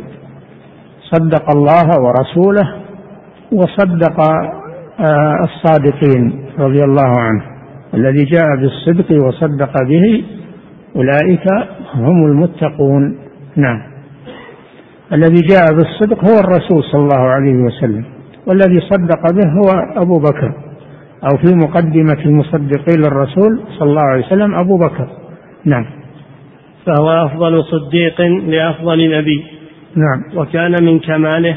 [1.12, 2.84] صدق الله ورسوله
[3.55, 4.21] وصدق
[5.01, 7.43] آه، الصادقين رضي الله عنه.
[7.95, 10.24] الذي جاء بالصدق وصدق به
[10.97, 11.47] أولئك
[11.95, 13.18] هم المتقون.
[13.57, 13.95] نعم.
[15.12, 18.05] الذي جاء بالصدق هو الرسول صلى الله عليه وسلم
[18.47, 20.53] والذي صدق به هو أبو بكر
[21.24, 25.09] أو في مقدمة المصدقين للرسول صلى الله عليه وسلم أبو بكر.
[25.64, 25.87] نعم.
[26.87, 29.45] فهو أفضل صديق لأفضل نبي.
[29.97, 30.39] نعم.
[30.39, 31.57] وكان من كماله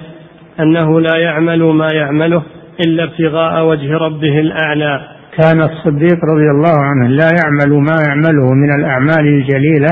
[0.60, 2.44] أنه لا يعمل ما يعمله
[2.86, 5.02] إلا ابتغاء وجه ربه الأعلى.
[5.38, 9.90] كان الصديق رضي الله عنه لا يعمل ما يعمله من الأعمال الجليلة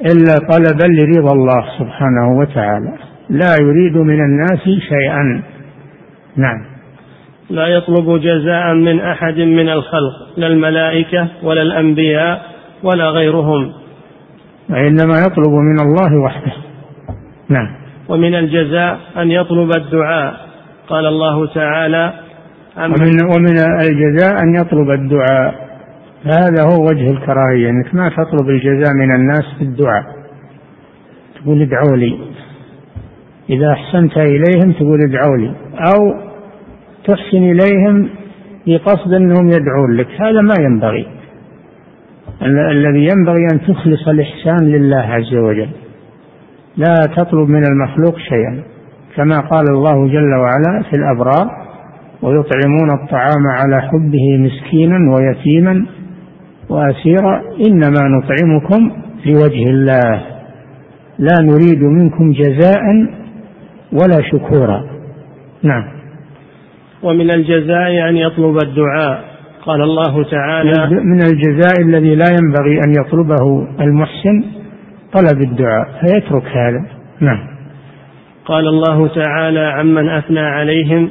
[0.00, 2.92] إلا طلبا لرضا الله سبحانه وتعالى.
[3.30, 5.42] لا يريد من الناس شيئا.
[6.36, 6.64] نعم.
[7.50, 12.42] لا يطلب جزاء من أحد من الخلق لا الملائكة ولا الأنبياء
[12.82, 13.72] ولا غيرهم.
[14.70, 16.52] وإنما يطلب من الله وحده.
[17.48, 17.85] نعم.
[18.08, 20.46] ومن الجزاء أن يطلب الدعاء.
[20.88, 22.12] قال الله تعالى
[22.78, 23.58] ومن, ومن
[23.90, 25.66] الجزاء أن يطلب الدعاء.
[26.24, 30.02] هذا هو وجه الكراهية أنك ما تطلب الجزاء من الناس بالدعاء
[31.34, 32.18] تقول ادعوا لي.
[33.50, 35.52] إذا أحسنت إليهم تقول ادعوا لي.
[35.74, 36.14] أو
[37.04, 38.08] تحسن إليهم
[38.66, 40.08] بقصد أنهم يدعون لك.
[40.20, 41.06] هذا ما ينبغي.
[42.70, 45.68] الذي ينبغي أن تخلص الإحسان لله عز وجل.
[46.76, 48.62] لا تطلب من المخلوق شيئا.
[49.16, 51.50] كما قال الله جل وعلا في الأبرار
[52.22, 55.86] ويطعمون الطعام على حبه مسكينا ويتيما
[56.68, 57.42] وأسيرا.
[57.66, 58.90] إنما نطعمكم
[59.26, 60.22] لوجه الله.
[61.18, 62.82] لا نريد منكم جزاء
[63.92, 64.84] ولا شكورا.
[65.62, 65.84] نعم.
[67.02, 69.24] ومن الجزاء أن يطلب الدعاء.
[69.66, 74.44] قال الله تعالى من الجزاء الذي لا ينبغي أن يطلبه المحسن
[75.16, 76.86] طلب الدعاء فيترك هذا
[77.20, 77.56] نعم
[78.44, 81.10] قال الله تعالى عمن أثنى عليهم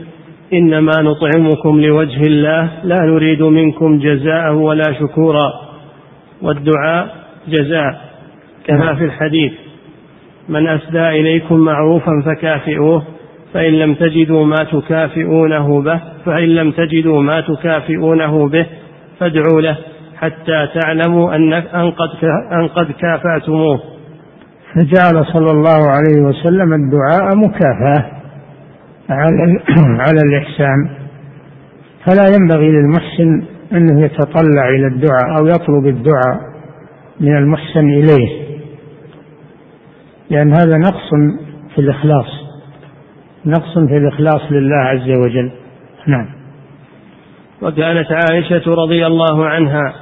[0.53, 5.53] إنما نطعمكم لوجه الله لا نريد منكم جزاء ولا شكورا
[6.41, 7.15] والدعاء
[7.47, 8.01] جزاء
[8.65, 8.95] كما.
[8.95, 9.53] في الحديث
[10.49, 13.03] من أسدى إليكم معروفا فكافئوه
[13.53, 18.65] فإن لم تجدوا ما تكافئونه به فإن لم تجدوا ما تكافئونه به
[19.19, 19.77] فادعوا له
[20.17, 21.53] حتى تعلموا أن
[21.91, 22.09] قد
[22.51, 23.94] أن قد كافأتموه.
[24.75, 28.11] فجعل صلى الله عليه وسلم الدعاء مكافأة
[29.09, 29.59] على
[30.07, 30.89] على الإحسان.
[32.05, 36.39] فلا ينبغي للمحسن أنه يتطلع إلى الدعاء أو يطلب الدعاء
[37.19, 38.45] من المحسن إليه
[40.29, 41.09] لأن هذا نقص
[41.75, 42.27] في الإخلاص
[43.45, 45.51] نقص في الإخلاص لله عز وجل.
[46.07, 46.25] نعم.
[47.61, 49.93] وكانت عائشة رضي الله عنها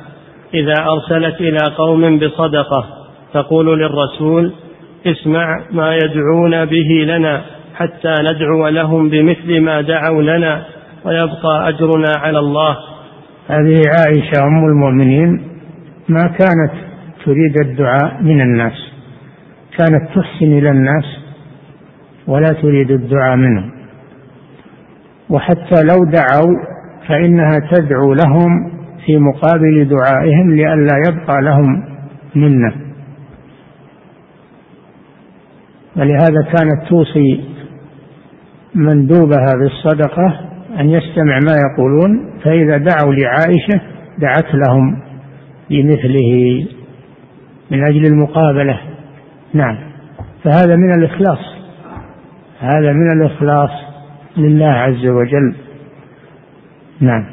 [0.54, 2.86] إذا أرسلت إلى قوم بصدقة
[3.34, 4.54] تقول للرسول
[5.08, 7.42] اسمع ما يدعون به لنا
[7.76, 10.66] حتى ندعو لهم بمثل ما دعوا لنا
[11.06, 12.78] ويبقى أجرنا على الله.
[13.48, 15.42] هذه عائشة أم المؤمنين
[16.10, 16.74] ما كانت
[17.26, 18.92] تريد الدعاء من الناس
[19.78, 21.06] كانت تحسن إلى الناس
[22.28, 23.72] ولا تريد الدعاء منهم.
[25.30, 26.56] وحتى لو دعوا
[27.08, 28.72] فإنها تدعو لهم
[29.06, 31.84] في مقابل دعائهم لئلا يبقى لهم
[32.36, 32.83] منة.
[35.98, 37.44] ولهذا كانت توصي
[38.76, 40.40] مندوبها بالصدقة
[40.80, 43.82] أن يستمع ما يقولون فإذا دعوا لعائشة
[44.18, 45.02] دعت لهم
[45.70, 46.66] بمثله
[47.72, 48.80] من أجل المقابلة.
[49.54, 49.78] نعم.
[50.44, 51.40] فهذا من الإخلاص.
[52.60, 53.72] هذا من الإخلاص
[54.38, 55.56] لله عز وجل.
[57.02, 57.26] نعم.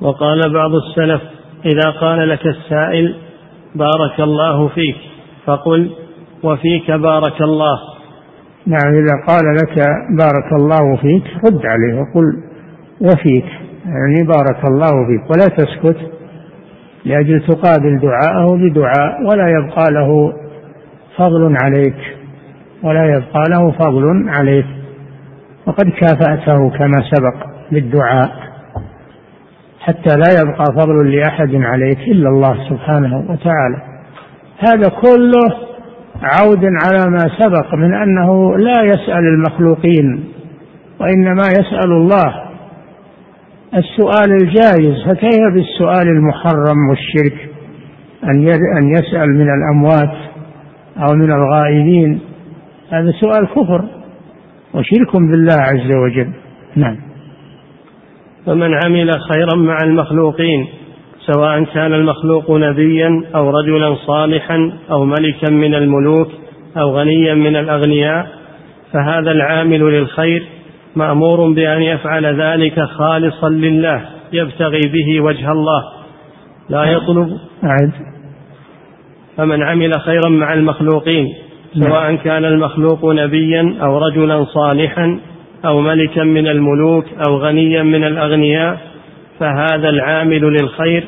[0.00, 1.22] وقال بعض السلف
[1.64, 3.14] إذا قال لك السائل
[3.74, 4.96] بارك الله فيك
[5.44, 5.90] فقل
[6.44, 7.78] وفيك بارك الله.
[8.66, 9.86] نعم إذا قال لك
[10.18, 12.24] بارك الله فيك رد عليه وقل
[13.00, 13.44] وفيك.
[13.84, 16.10] يعني بارك الله فيك ولا تسكت
[17.04, 20.32] لأجل تقابل دعاءه بدعاء ولا يبقى له
[21.16, 22.16] فضل عليك
[22.82, 24.66] ولا يبقى له فضل عليك.
[25.66, 28.30] وقد كافأته كما سبق بالدعاء
[29.80, 33.82] حتى لا يبقى فضل لأحد عليك إلا الله سبحانه وتعالى.
[34.58, 35.73] هذا كله
[36.22, 40.24] عود على ما سبق من أنه لا يسأل المخلوقين
[41.00, 42.44] وإنما يسأل الله.
[43.74, 47.48] السؤال الجائز فكيف بالسؤال المحرم والشرك؟
[48.78, 50.16] أن يسأل من الأموات
[50.96, 52.20] أو من الغائبين؟
[52.90, 53.84] هذا سؤال كفر
[54.74, 56.30] وشرك بالله عز وجل.
[56.76, 56.96] نعم.
[58.46, 60.66] فمن عمل خيرا مع المخلوقين
[61.26, 66.28] سواء كان المخلوق نبيا أو رجلا صالحا أو ملكا من الملوك
[66.76, 68.26] أو غنيا من الأغنياء
[68.92, 70.44] فهذا العامل للخير
[70.96, 74.00] مأمور بأن يفعل ذلك خالصا لله
[74.32, 75.82] يبتغي به وجه الله
[76.68, 77.28] لا يطلب
[77.64, 77.92] أعد
[79.36, 81.34] فمن عمل خيرا مع المخلوقين
[81.74, 82.16] سواء نعم.
[82.16, 85.18] كان المخلوق نبيا أو رجلا صالحا
[85.64, 88.93] أو ملكا من الملوك أو غنيا من الأغنياء
[89.40, 91.04] فهذا العامل للخير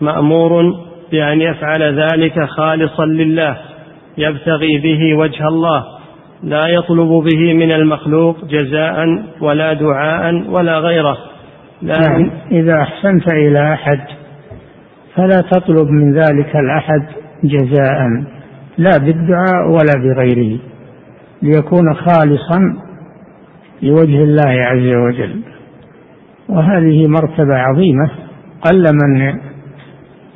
[0.00, 0.62] مأمور
[1.10, 3.56] بأن يفعل ذلك خالصا لله
[4.18, 5.84] يبتغي به وجه الله
[6.42, 9.06] لا يطلب به من المخلوق جزاء
[9.40, 11.18] ولا دعاء ولا غيره.
[11.82, 14.00] لا نعم إذا أحسنت إلى أحد
[15.14, 17.02] فلا تطلب من ذلك الأحد
[17.44, 17.98] جزاء
[18.78, 20.58] لا بالدعاء ولا بغيره
[21.42, 22.58] ليكون خالصا
[23.82, 25.42] لوجه الله عز وجل.
[26.48, 28.10] وهذه مرتبة عظيمة
[28.62, 29.38] قل من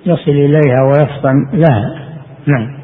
[0.07, 1.95] يصل إليها ويفطن لها.
[2.47, 2.83] نعم.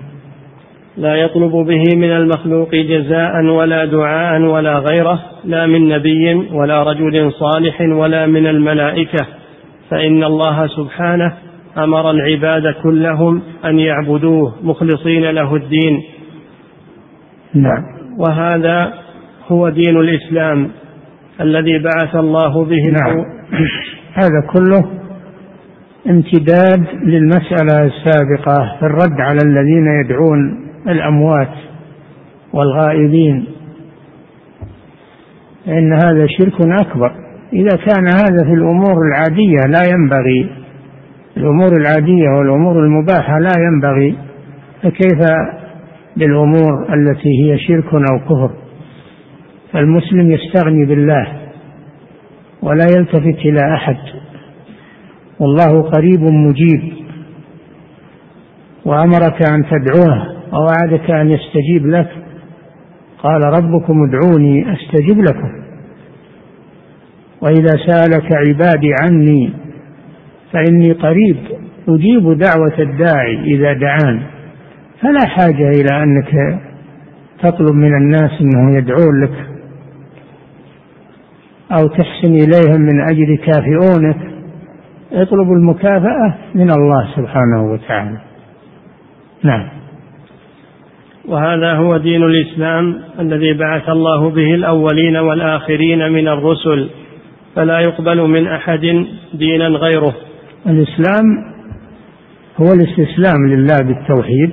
[0.96, 7.32] لا يطلب به من المخلوق جزاء ولا دعاء ولا غيره لا من نبي ولا رجل
[7.32, 9.26] صالح ولا من الملائكة.
[9.90, 11.32] فإن الله سبحانه
[11.78, 16.02] أمر العباد كلهم أن يعبدوه مخلصين له الدين.
[17.54, 17.82] نعم.
[18.18, 18.92] وهذا
[19.48, 20.70] هو دين الإسلام.
[21.40, 23.24] الذي بعث الله به نعم.
[24.14, 24.84] هذا كله
[26.10, 31.54] امتداد للمسألة السابقة في الرد على الذين يدعون الأموات
[32.52, 33.44] والغائبين.
[35.66, 37.12] فإن هذا شرك أكبر.
[37.52, 40.50] إذا كان هذا في الأمور العادية لا ينبغي.
[41.36, 44.16] الأمور العادية والأمور المباحة لا ينبغي.
[44.82, 45.26] فكيف
[46.16, 48.67] بالأمور التي هي شرك أو كفر؟
[49.72, 51.26] فالمسلم يستغني بالله
[52.62, 53.96] ولا يلتفت إلى أحد.
[55.40, 56.92] والله قريب مجيب.
[58.84, 62.10] وأمرك أن تدعوه ووعدك أن يستجيب لك.
[63.18, 65.50] قال ربكم ادعوني أستجب لكم.
[67.42, 69.52] وإذا سألك عبادي عني
[70.52, 71.36] فإني قريب
[71.88, 74.22] أجيب دعوة الداعي إذا دعان.
[75.00, 76.60] فلا حاجة إلى أنك
[77.42, 79.47] تطلب من الناس أنهم يدعون لك.
[81.72, 84.16] أو تحسن إليهم من أجل يكافئونك
[85.12, 88.18] اطلب المكافأة من الله سبحانه وتعالى.
[89.42, 89.68] نعم.
[91.28, 96.90] وهذا هو دين الإسلام الذي بعث الله به الأولين والآخرين من الرسل
[97.54, 99.04] فلا يقبل من أحد
[99.34, 100.14] دينا غيره.
[100.66, 101.24] الإسلام
[102.60, 104.50] هو الاستسلام لله بالتوحيد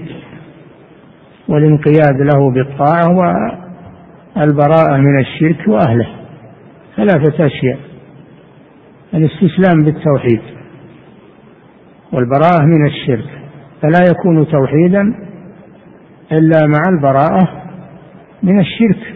[1.50, 3.08] والانقياد له بالطاعة
[4.38, 6.08] والبراءة من الشرك وأهله.
[6.98, 7.80] ثلاثة أشياء.
[9.14, 10.42] الاستسلام بالتوحيد
[12.14, 13.30] والبراءة من الشرك.
[13.82, 15.02] فلا يكون توحيدا
[16.32, 17.64] إلا مع البراءة
[18.44, 19.16] من الشرك.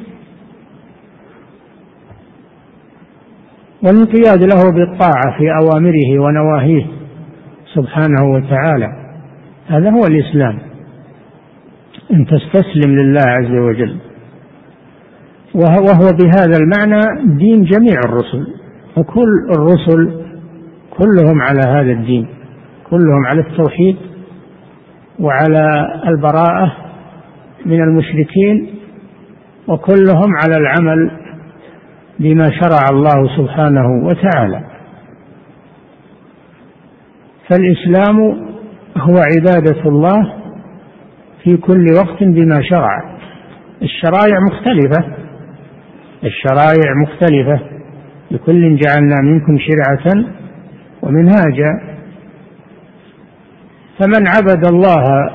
[3.84, 6.86] والانقياد له بالطاعة في أوامره ونواهيه
[7.74, 8.88] سبحانه وتعالى.
[9.68, 10.60] هذا هو الإسلام.
[12.14, 13.98] أن تستسلم لله عز وجل.
[15.56, 17.02] وهو بهذا المعنى
[17.38, 18.48] دين جميع الرسل.
[18.96, 20.22] فكل الرسل
[20.98, 22.28] كلهم على هذا الدين
[22.90, 23.96] كلهم على التوحيد
[25.20, 25.70] وعلى
[26.08, 26.76] البراءة
[27.66, 28.70] من المشركين
[29.68, 31.12] وكلهم على العمل
[32.20, 34.64] بما شرع الله سبحانه وتعالى.
[37.50, 38.20] فالإسلام
[38.98, 40.34] هو عبادة الله
[41.44, 43.20] في كل وقت بما شرع.
[43.82, 45.19] الشرائع مختلفة
[46.24, 47.60] الشرائع مختلفة.
[48.32, 50.26] لكل جعلنا منكم شرعة
[51.02, 52.00] ومنهاجا.
[54.00, 55.30] فمن عبد الله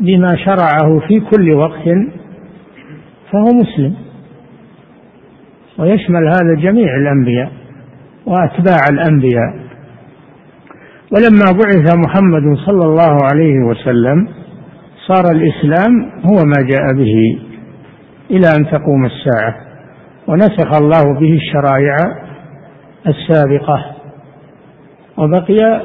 [0.00, 1.88] بما شرعه في كل وقت
[3.32, 3.94] فهو مسلم.
[5.78, 7.52] ويشمل هذا جميع الأنبياء
[8.26, 9.62] وأتباع الأنبياء.
[11.12, 14.28] ولما بعث محمد صلى الله عليه وسلم
[15.06, 17.38] صار الإسلام هو ما جاء به
[18.30, 19.71] إلى أن تقوم الساعة.
[20.28, 21.96] ونسخ الله به الشرائع
[23.06, 23.84] السابقة
[25.16, 25.82] وبقي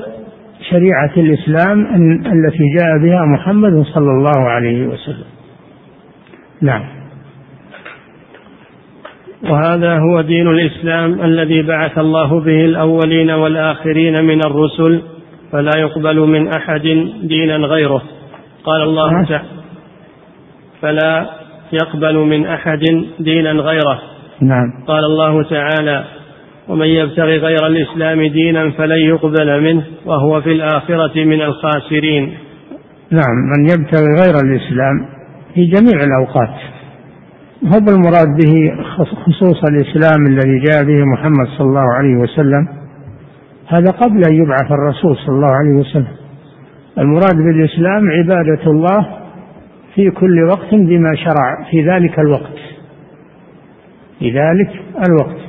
[0.69, 1.85] شريعة الإسلام
[2.25, 5.25] التي جاء بها محمد صلى الله عليه وسلم.
[6.61, 6.83] نعم.
[9.49, 15.01] وهذا هو دين الإسلام الذي بعث الله به الأولين والآخرين من الرسل
[15.51, 18.01] فلا يقبل من أحد دينا غيره.
[18.63, 19.25] قال الله نعم.
[19.25, 19.45] تعالى
[20.81, 21.29] فلا
[21.71, 24.16] يقبل من أحد دينا غيره.
[24.41, 24.73] نعم.
[24.87, 26.03] قال الله تعالى
[26.67, 32.33] ومن يبتغي غير الإسلام دينا فلن يقبل منه وهو في الآخرة من الخاسرين.
[33.11, 33.35] نعم.
[33.57, 35.05] من يبتغي غير الإسلام
[35.53, 36.55] في جميع الأوقات.
[37.63, 38.83] هو المراد به
[39.25, 42.67] خصوص الإسلام الذي جاء به محمد صلى الله عليه وسلم.
[43.67, 46.13] هذا قبل أن يبعث الرسول صلى الله عليه وسلم.
[46.97, 49.07] المراد بالإسلام عبادة الله
[49.95, 52.76] في كل وقت بما شرع في ذلك الوقت.
[54.19, 54.69] في ذلك
[55.07, 55.41] الوقت.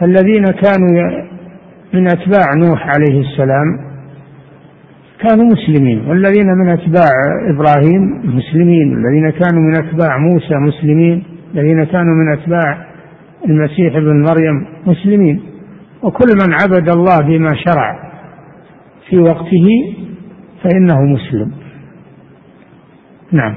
[0.00, 1.24] فالذين كانوا
[1.94, 3.78] من أتباع نوح عليه السلام
[5.20, 7.10] كانوا مسلمين والذين من أتباع
[7.54, 8.02] إبراهيم
[8.36, 11.24] مسلمين الذين كانوا من أتباع موسى مسلمين
[11.54, 12.86] الذين كانوا من أتباع
[13.48, 15.42] المسيح ابن مريم مسلمين.
[16.02, 18.12] وكل من عبد الله بما شرع
[19.08, 19.68] في وقته
[20.62, 21.52] فإنه مسلم.
[23.32, 23.54] نعم.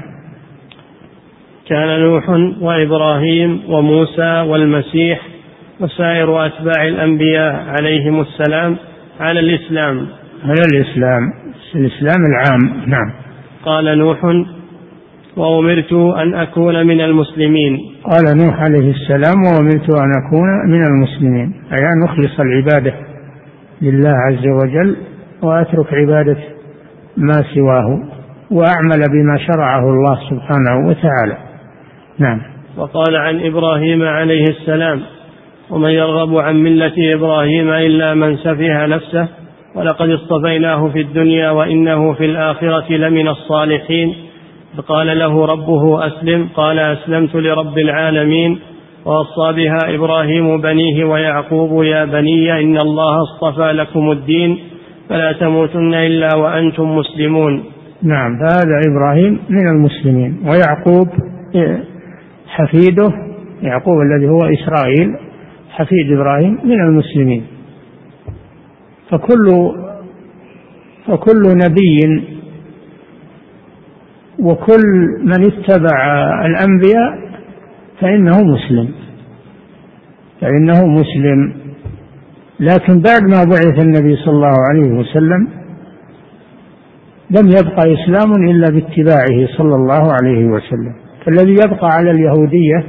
[1.70, 2.30] كان نوح
[2.61, 5.22] وإبراهيم وموسى والمسيح
[5.80, 8.76] وسائر أتباع الأنبياء عليهم السلام
[9.20, 10.07] على الإسلام.
[10.43, 11.34] على الإسلام.
[11.76, 12.89] الإسلام العام.
[12.89, 13.13] نعم.
[13.65, 14.18] قال نوح
[15.38, 17.80] وأمرت أن أكون من المسلمين.
[18.03, 21.53] قال نوح عليه السلام وأمرت أن أكون من المسلمين.
[21.72, 22.93] أي أن أخلص العبادة
[23.82, 24.97] لله عز وجل
[25.43, 26.38] وأترك عبادة
[27.18, 27.99] ما سواه
[28.51, 31.46] وأعمل بما شرعه الله سبحانه وتعالى.
[32.20, 32.41] نعم.
[32.78, 35.01] وقال عن إبراهيم عليه السلام
[35.70, 39.28] ومن يرغب عن ملة إبراهيم إلا من سفه نفسه
[39.76, 44.15] ولقد اصطفيناه في الدنيا وإنه في الآخرة لمن الصالحين.
[44.88, 46.47] قال له ربه أسلم.
[46.55, 48.59] قال أسلمت لرب العالمين
[49.05, 54.59] ووصى بها إبراهيم بنيه ويعقوب يا بني إن الله اصطفى لكم الدين
[55.09, 57.63] فلا تموتن إلا وأنتم مسلمون.
[58.03, 58.39] نعم.
[58.39, 61.07] فهذا إبراهيم من المسلمين ويعقوب
[62.57, 63.11] حفيده
[63.61, 65.15] يعقوب الذي هو إسرائيل
[65.69, 67.43] حفيد إبراهيم من المسلمين.
[69.11, 69.45] فكل
[71.07, 72.23] فكل نبي
[74.39, 74.83] وكل
[75.23, 75.97] من اتبع
[76.45, 77.37] الأنبياء
[77.99, 78.89] فإنه مسلم.
[80.41, 81.53] فإنه مسلم.
[82.59, 85.47] لكن بعد ما بعث النبي صلى الله عليه وسلم
[87.31, 90.95] لم يبقى إسلام إلا باتباعه صلى الله عليه وسلم.
[91.28, 92.84] فالذي يبقى على اليهودية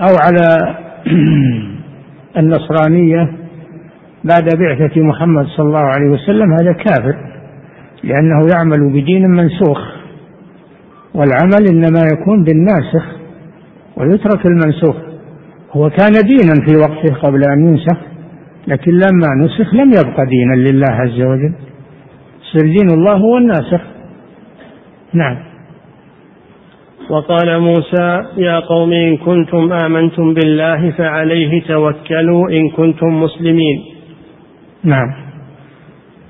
[0.00, 0.76] أو على
[2.40, 3.32] النصرانية
[4.24, 7.16] بعد بعثة محمد صلى الله عليه وسلم هذا كافر
[8.04, 9.78] لأنه يعمل بدين منسوخ
[11.14, 13.18] والعمل إنما يكون بالناسخ
[13.96, 14.96] ويترك المنسوخ.
[15.72, 17.98] هو كان دينا في وقته قبل أن ينسخ
[18.66, 21.52] لكن لما نسخ لم يبقى دينا لله عز وجل.
[22.52, 23.80] صير دين الله هو الناسخ.
[25.12, 25.47] نعم.
[27.10, 33.84] وقال موسى يا قوم إن كنتم آمنتم بالله فعليه توكلوا إن كنتم مسلمين.
[34.84, 35.14] نعم.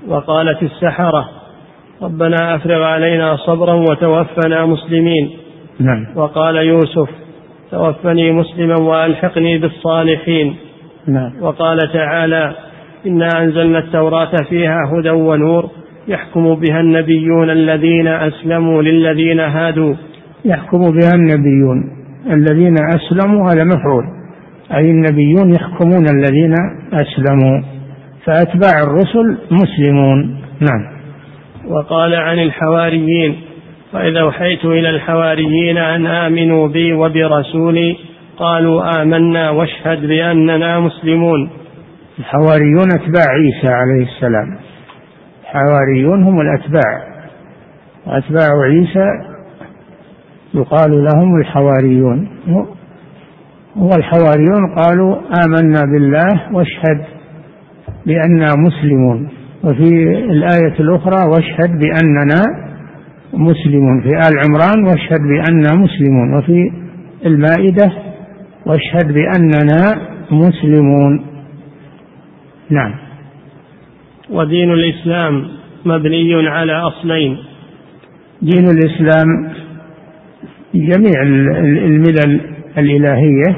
[0.07, 1.29] وقالت السحرة
[2.01, 5.29] ربنا أفرغ علينا صبرا وتوفنا مسلمين.
[5.79, 6.05] نعم.
[6.15, 7.09] وقال يوسف
[7.71, 10.55] توفني مسلما وألحقني بالصالحين.
[11.07, 11.31] نعم.
[11.41, 12.55] وقال تعالى
[13.07, 15.69] إنا أنزلنا التوراة فيها هدى ونور
[16.07, 19.95] يحكم بها النبيون الذين أسلموا للذين هادوا.
[20.45, 21.89] يحكم بها النبيون.
[22.31, 24.05] الذين أسلموا هذا مفعول.
[24.73, 26.53] أي النبيون يحكمون الذين
[26.93, 27.61] أسلموا.
[28.25, 30.41] فأتباع الرسل مسلمون.
[30.59, 30.99] نعم.
[31.67, 33.35] وقال عن الحواريين.
[33.93, 37.97] وإذا أوحيت إلى الحواريين أن آمنوا بي وبرسولي
[38.37, 41.49] قالوا آمنا واشهد بأننا مسلمون.
[42.19, 44.57] الحواريون أتباع عيسى عليه السلام.
[45.41, 47.09] الحواريون هم الأتباع.
[48.07, 49.28] وأتباع عيسى
[50.53, 52.27] يقال لهم الحواريون.
[53.75, 57.01] والحواريون قالوا آمنا بالله واشهد
[58.05, 59.29] بأننا مسلمون.
[59.63, 59.89] وفي
[60.19, 62.41] الآية الأخرى واشهد بأننا
[63.33, 64.01] مسلمون.
[64.01, 66.37] في آل عمران واشهد بأننا مسلمون.
[66.37, 66.71] وفي
[67.25, 67.91] المائدة
[68.65, 71.25] واشهد بأننا مسلمون.
[72.69, 72.93] نعم.
[74.29, 75.47] ودين الإسلام
[75.85, 77.37] مبني على أصلين.
[78.41, 79.27] دين الإسلام
[80.73, 81.21] جميع
[81.85, 82.41] الملل
[82.77, 83.55] الإلهية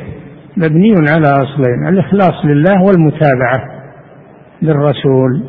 [0.58, 3.64] مبني على أصلين الإخلاص لله والمتابعة
[4.62, 5.44] للرسول.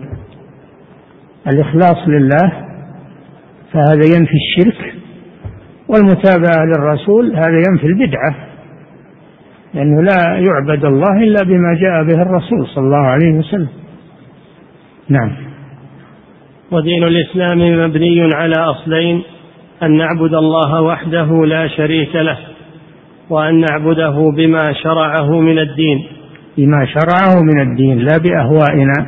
[1.46, 2.52] الإخلاص لله
[3.72, 4.94] فهذا ينفي الشرك
[5.88, 8.34] والمتابعة للرسول هذا ينفي البدعة
[9.74, 13.68] لأنه لا يعبد الله إلا بما جاء به الرسول صلى الله عليه وسلم.
[15.08, 15.32] نعم.
[16.70, 19.22] ودين الإسلام مبني على أصلين.
[19.82, 22.38] أن نعبد الله وحده لا شريك له
[23.30, 26.06] وأن نعبده بما شرعه من الدين.
[26.58, 29.06] بما شرعه من الدين لا بأهوائنا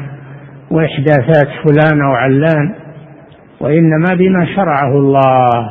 [0.70, 2.74] وإحداثات فلان أو علان
[3.60, 5.70] وإنما بما شرعه الله.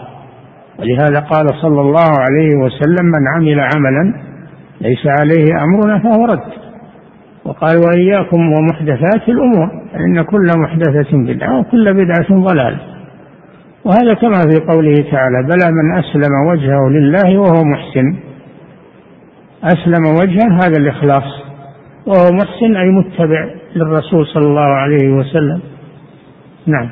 [0.80, 4.14] ولهذا قال صلى الله عليه وسلم من عمل عملا
[4.82, 6.54] ليس عليه أمرنا فهو رد.
[7.45, 12.93] وقال وإياكم ومحدثات الأمور فإن كل محدثة بدعة وكل بدعة ضلال.
[13.86, 18.16] وهذا كما في قوله تعالى بلى من أسلم وجهه لله وهو محسن.
[19.64, 21.44] أسلم وجهه هذا الإخلاص.
[22.06, 25.62] وهو محسن أي متبع للرسول صلى الله عليه وسلم.
[26.68, 26.90] نعم.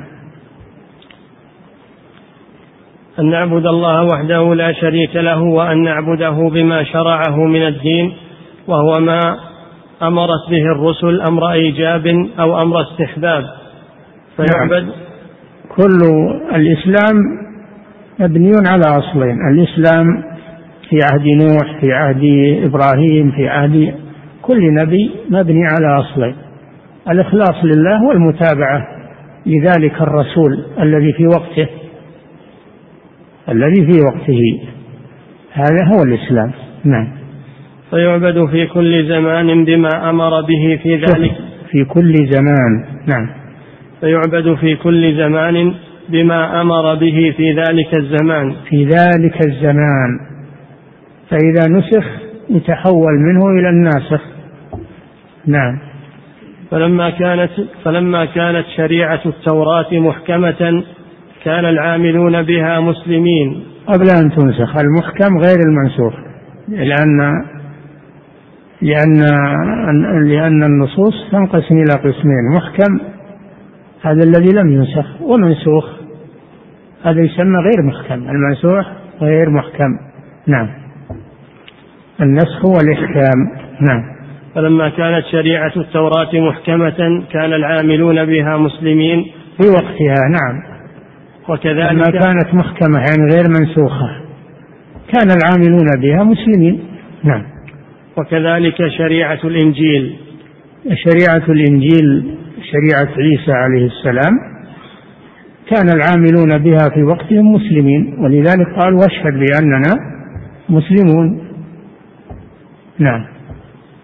[3.18, 8.12] أن نعبد الله وحده لا شريك له وأن نعبده بما شرعه من الدين
[8.66, 9.20] وهو ما
[10.02, 12.06] أمرت به الرسل أمر إيجاب
[12.38, 13.44] أو أمر استحباب.
[14.36, 15.11] فيعبد نعم.
[15.76, 15.98] كل
[16.54, 17.16] الإسلام
[18.18, 19.36] مبني على أصلين.
[19.52, 20.22] الإسلام
[20.88, 22.22] في عهد نوح في عهد
[22.64, 23.94] إبراهيم في عهد
[24.42, 26.34] كل نبي مبني على أصلين.
[27.10, 28.86] الإخلاص لله والمتابعة
[29.46, 31.68] لذلك الرسول الذي في وقته
[33.48, 34.60] الذي في وقته.
[35.52, 36.52] هذا هو الإسلام.
[36.84, 37.08] نعم.
[37.90, 41.32] فيعبد في كل زمان بما أمر به في ذلك.
[41.70, 42.84] في كل زمان.
[43.06, 43.41] نعم.
[44.02, 45.74] فيعبد في كل زمان
[46.08, 48.54] بما أمر به في ذلك الزمان.
[48.68, 50.20] في ذلك الزمان.
[51.30, 52.06] فإذا نسخ
[52.50, 54.22] يتحول منه إلى الناسخ.
[55.46, 55.78] نعم.
[56.70, 57.50] فلما كانت
[57.84, 60.84] فلما كانت شريعة التوراة محكمة
[61.44, 63.64] كان العاملون بها مسلمين.
[63.86, 66.14] قبل أن تنسخ المحكم غير المنسوخ.
[66.68, 67.32] لأن
[68.82, 69.22] لأن
[70.28, 72.56] لأن النصوص تنقسم إلى قسمين.
[72.56, 72.98] محكم
[74.02, 75.88] هذا الذي لم ينسخ ومنسوخ.
[77.02, 78.28] هذا يسمى غير محكم.
[78.30, 78.86] المنسوخ
[79.20, 79.98] غير محكم.
[80.46, 80.68] نعم.
[82.20, 83.38] النسخ والإحكام
[83.80, 84.02] نعم.
[84.54, 89.24] فلما كانت شريعة التوراة محكمة كان العاملون بها مسلمين.
[89.60, 90.62] في وقتها نعم.
[91.48, 94.08] وكذلك لما كانت محكمة يعني غير منسوخة
[95.12, 96.80] كان العاملون بها مسلمين.
[97.24, 97.42] نعم.
[98.18, 100.16] وكذلك شريعة الإنجيل.
[100.94, 104.32] شريعة الإنجيل شريعة عيسى عليه السلام
[105.70, 109.94] كان العاملون بها في وقتهم مسلمين ولذلك قال واشهد بأننا
[110.68, 111.48] مسلمون.
[112.98, 113.24] نعم.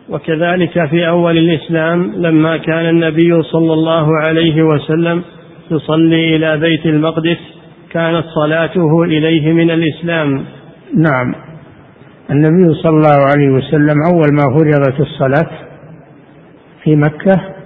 [0.09, 5.23] وكذلك في أول الإسلام لما كان النبي صلى الله عليه وسلم
[5.71, 7.39] يصلي إلى بيت المقدس
[7.91, 10.45] كانت صلاته إليه من الإسلام.
[10.97, 11.35] نعم.
[12.31, 15.51] النبي صلى الله عليه وسلم أول ما فرضت الصلاة
[16.85, 17.58] في مكة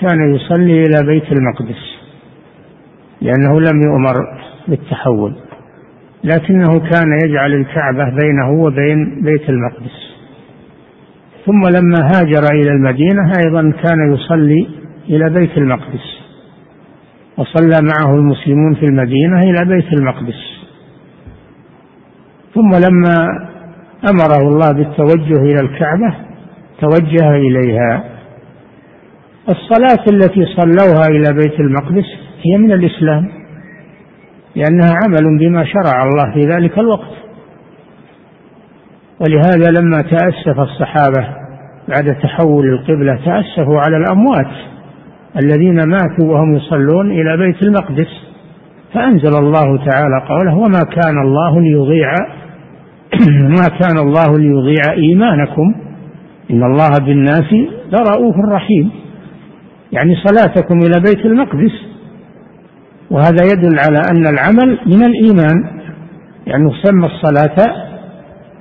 [0.00, 2.00] كان يصلي إلى بيت المقدس
[3.20, 4.14] لأنه لم يؤمر
[4.68, 5.34] بالتحول
[6.24, 10.10] لكنه كان يجعل الكعبة بينه وبين بيت المقدس.
[11.46, 14.68] ثم لما هاجر إلى المدينة أيضا كان يصلي
[15.08, 16.20] إلى بيت المقدس
[17.36, 20.60] وصلى معه المسلمون في المدينة إلى بيت المقدس.
[22.54, 23.14] ثم لما
[24.10, 26.14] أمره الله بالتوجه إلى الكعبة
[26.80, 28.09] توجه إليها.
[29.50, 32.04] الصلاة التي صلوها إلى بيت المقدس
[32.42, 33.28] هي من الإسلام
[34.56, 37.20] لأنها عمل بما شرع الله في ذلك الوقت.
[39.20, 41.28] ولهذا لما تأسف الصحابة
[41.88, 44.70] بعد تحول القبلة تأسفوا على الأموات
[45.42, 48.08] الذين ماتوا وهم يصلون إلى بيت المقدس
[48.94, 52.12] فأنزل الله تعالى قوله وما كان الله ليضيع
[53.58, 55.74] ما كان الله ليضيع إيمانكم
[56.50, 57.52] إن الله بالناس
[57.92, 58.90] لرؤوف رحيم.
[59.92, 61.72] يعني صلاتكم إلى بيت المقدس.
[63.10, 65.80] وهذا يدل على أن العمل من الإيمان.
[66.46, 67.74] يعني سمى الصلاة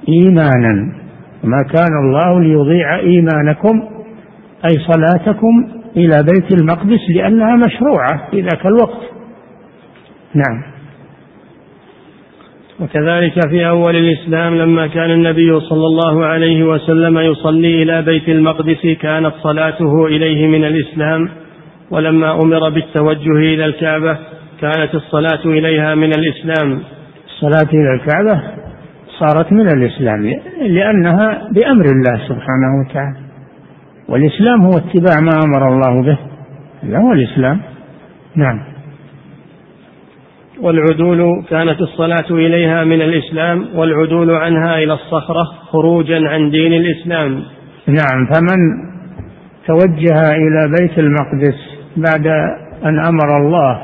[0.09, 0.93] إيمانا.
[1.43, 3.81] ما كان الله ليضيع إيمانكم
[4.65, 9.01] أي صلاتكم إلى بيت المقدس لأنها مشروعة في ذاك الوقت.
[10.33, 10.63] نعم.
[12.81, 18.97] وكذلك في أول الإسلام لما كان النبي صلى الله عليه وسلم يصلي إلى بيت المقدس
[19.01, 21.29] كانت صلاته إليه من الإسلام
[21.91, 24.17] ولما أمر بالتوجه إلى الكعبة
[24.61, 26.79] كانت الصلاة إليها من الإسلام.
[27.27, 28.41] الصلاة إلى الكعبة
[29.19, 33.17] صارت من الإسلام لأنها بأمر الله سبحانه وتعالى.
[34.09, 36.17] والإسلام هو اتباع ما أمر الله به
[36.83, 37.61] هذا هو الإسلام.
[38.35, 38.68] نعم.
[40.61, 47.43] والعدول كانت الصلاة إليها من الإسلام والعدول عنها إلى الصخرة خروجا عن دين الإسلام.
[47.87, 48.59] نعم فمن
[49.67, 51.55] توجه إلى بيت المقدس
[51.97, 52.27] بعد
[52.85, 53.81] أن أمر الله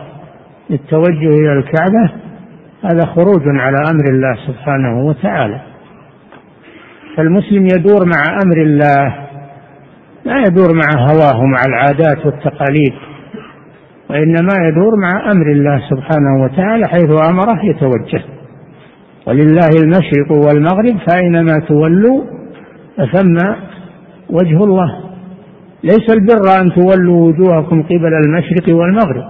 [0.69, 2.11] بالتوجه إلى الكعبة
[2.83, 5.61] هذا خروج على أمر الله سبحانه وتعالى.
[7.17, 9.15] فالمسلم يدور مع أمر الله
[10.25, 12.93] لا يدور مع هواه مع العادات والتقاليد.
[14.09, 18.23] وإنما يدور مع أمر الله سبحانه وتعالى حيث أمره يتوجه.
[19.27, 22.23] ولله المشرق والمغرب فأينما تولوا
[22.97, 23.35] فثم
[24.29, 25.01] وجه الله.
[25.83, 29.23] ليس البر أن تولوا وجوهكم قبل المشرق والمغرب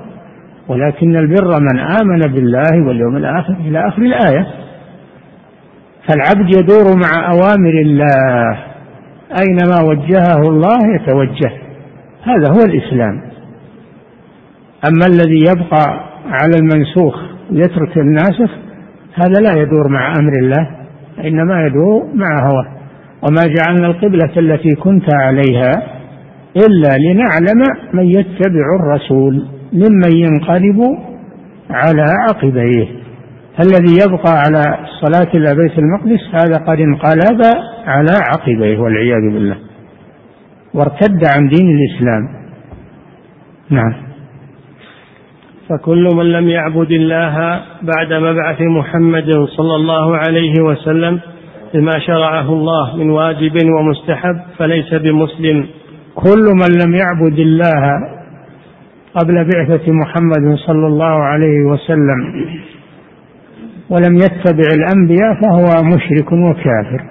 [0.67, 4.47] ولكن البر من آمن بالله واليوم الآخر إلى آخر الآية.
[6.07, 8.57] فالعبد يدور مع أوامر الله
[9.39, 11.51] أينما وجهه الله يتوجه.
[12.23, 13.24] هذا هو الإسلام.
[14.87, 15.85] أما الذي يبقى
[16.27, 17.15] على المنسوخ
[17.51, 18.51] يترك الناسخ
[19.13, 20.69] هذا لا يدور مع أمر الله
[21.27, 22.67] إنما يدور مع هواه.
[23.21, 25.71] وما جعلنا القبلة التي كنت عليها
[26.57, 27.63] إلا لنعلم
[27.93, 30.81] من يتبع الرسول ممن ينقلب
[31.69, 32.87] على عقبيه.
[33.59, 37.41] الذي يبقى على الصلاة إلى بيت المقدس هذا قد انقلب
[37.87, 39.57] على عقبيه والعياذ بالله.
[40.73, 42.29] وارتد عن دين الإسلام.
[43.69, 43.93] نعم.
[45.69, 51.19] فكل من لم يعبد الله بعد مبعث محمد صلى الله عليه وسلم
[51.73, 55.67] بما شرعه الله من واجب ومستحب فليس بمسلم.
[56.15, 57.83] كل من لم يعبد الله
[59.13, 62.19] قبل بعثة محمد صلى الله عليه وسلم
[63.89, 67.03] ولم يتبع الأنبياء فهو مشرك وكافر.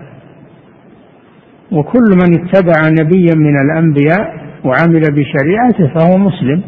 [1.73, 4.35] وكل من اتبع نبيا من الأنبياء
[4.65, 6.63] وعمل بشريعته فهو مسلم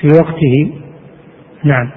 [0.00, 0.85] في وقته.
[1.66, 1.90] نعم.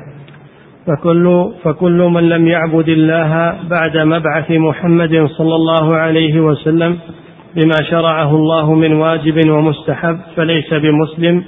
[0.87, 6.97] فكل فكل من لم يعبد الله بعد مبعث محمد صلى الله عليه وسلم
[7.55, 11.43] بما شرعه الله من واجب ومستحب فليس بمسلم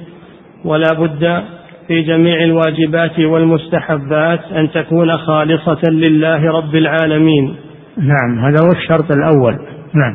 [0.65, 1.43] ولا بد
[1.87, 7.55] في جميع الواجبات والمستحبات أن تكون خالصة لله رب العالمين.
[7.97, 9.53] نعم هذا هو الشرط الأول.
[9.93, 10.13] نعم.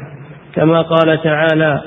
[0.55, 1.83] كما قال تعالى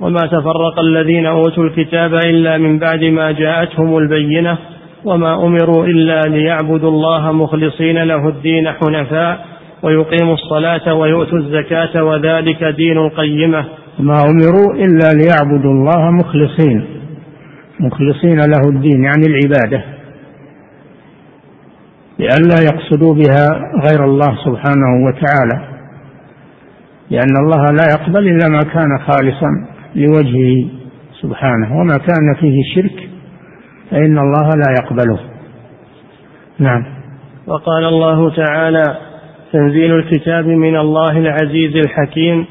[0.00, 4.58] وما تفرق الذين أوتوا الكتاب إلا من بعد ما جاءتهم البينة
[5.04, 9.44] وما أمروا إلا ليعبدوا الله مخلصين له الدين حنفاء
[9.82, 13.64] ويقيموا الصلاة ويؤتوا الزكاة وذلك دين القيمة.
[13.98, 16.84] ما أمروا إلا ليعبدوا الله مخلصين.
[17.80, 19.84] مخلصين له الدين يعني العبادة.
[22.18, 23.46] لئلا يقصدوا بها
[23.88, 25.70] غير الله سبحانه وتعالى.
[27.10, 30.68] لأن الله لا يقبل إلا ما كان خالصا لوجهه
[31.22, 33.08] سبحانه وما كان فيه شرك
[33.90, 35.18] فإن الله لا يقبله.
[36.58, 36.84] نعم.
[37.46, 38.82] وقال الله تعالى
[39.52, 42.46] تنزيل الكتاب من الله العزيز الحكيم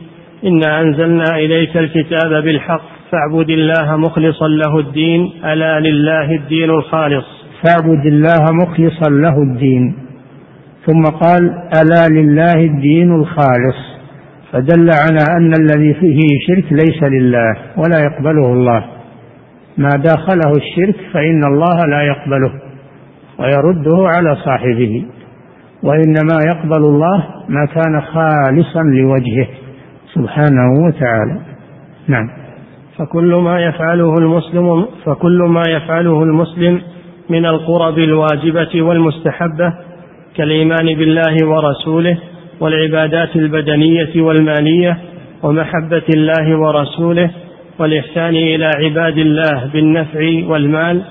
[0.46, 2.82] إنا أنزلنا إليك الكتاب بالحق
[3.12, 7.26] فاعبد الله مخلصا له الدين ألا لله الدين الخالص.
[7.64, 9.96] فاعبد الله مخلصا له الدين.
[10.86, 11.42] ثم قال
[11.82, 13.80] ألا لله الدين الخالص.
[14.52, 18.99] فدل على أن الذي فيه شرك ليس لله ولا يقبله الله.
[19.78, 22.52] ما داخله الشرك فإن الله لا يقبله
[23.40, 25.06] ويرده على صاحبه
[25.84, 29.48] وإنما يقبل الله ما كان خالصا لوجهه
[30.14, 31.40] سبحانه وتعالى.
[32.08, 32.30] نعم.
[32.98, 36.82] فكل ما يفعله المسلم فكل ما يفعله المسلم
[37.30, 39.74] من القرب الواجبة والمستحبة
[40.36, 42.18] كالإيمان بالله ورسوله
[42.60, 44.98] والعبادات البدنية والمالية
[45.44, 47.32] ومحبة الله ورسوله
[47.80, 51.04] والإحسان إلى عباد الله بالنفع والمال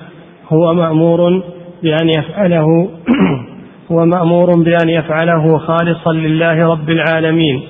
[0.49, 1.43] هو مأمور
[1.83, 2.89] بأن يفعله
[3.91, 7.61] هو مأمور بأن يفعله خالصا لله رب العالمين.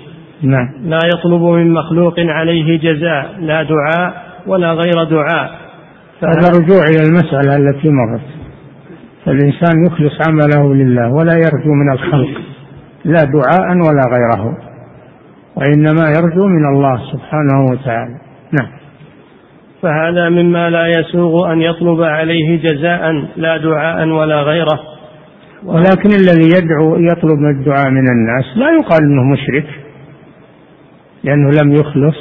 [0.42, 0.68] نعم.
[0.84, 5.52] لا يطلب من مخلوق عليه جزاء لا دعاء ولا غير دعاء.
[6.24, 8.22] هذا رجوع إلى المسألة التي مرت.
[9.26, 12.42] فالإنسان يخلص عمله لله ولا يرجو من الخلق
[13.06, 14.58] لا دعاء ولا غيره
[15.56, 18.20] وإنما يرجو من الله سبحانه وتعالى.
[18.52, 18.79] نعم.
[19.82, 24.80] فهذا مما لا يسوغ أن يطلب عليه جزاء لا دعاء ولا غيره.
[25.66, 29.66] ولكن الذي يدعو يطلب الدعاء من الناس لا يقال إنه مشرك
[31.24, 32.16] لأنه لم يخلص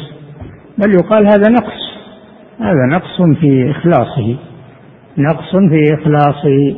[0.79, 1.89] بل يقال هذا نقص
[2.61, 4.37] هذا نقص في إخلاصه
[5.19, 6.77] نقص في إخلاصه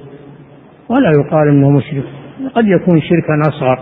[0.88, 2.04] ولا يقال إنه مشرك
[2.54, 3.78] قد يكون شركا أصغر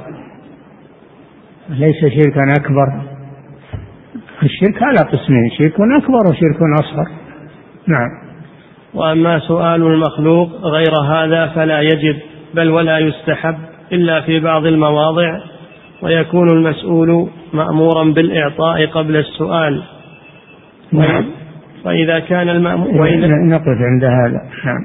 [1.68, 3.17] ليس شركا أكبر.
[4.42, 7.06] الشرك على قسمين شرك أكبر وشرك أصغر.
[7.86, 8.08] نعم.
[8.94, 12.16] وأما سؤال المخلوق غير هذا فلا يجب
[12.54, 13.56] بل ولا يستحب
[13.92, 15.40] إلا في بعض المواضع
[16.02, 19.82] ويكون المسؤول مأمورا بالإعطاء قبل السؤال.
[20.92, 21.24] نعم.
[21.84, 24.40] وإذا كان المأمور وإذا نقف عند هذا.
[24.64, 24.84] نعم.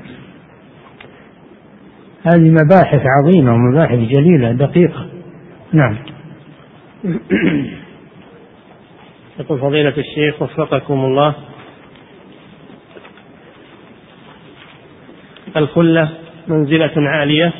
[2.24, 5.06] هذه مباحث عظيمة ومباحث جليلة دقيقة.
[5.74, 5.96] نعم.
[9.40, 11.34] يقول فضيلة الشيخ وفقكم الله.
[15.58, 16.10] الخلة
[16.48, 17.52] منزلة عالية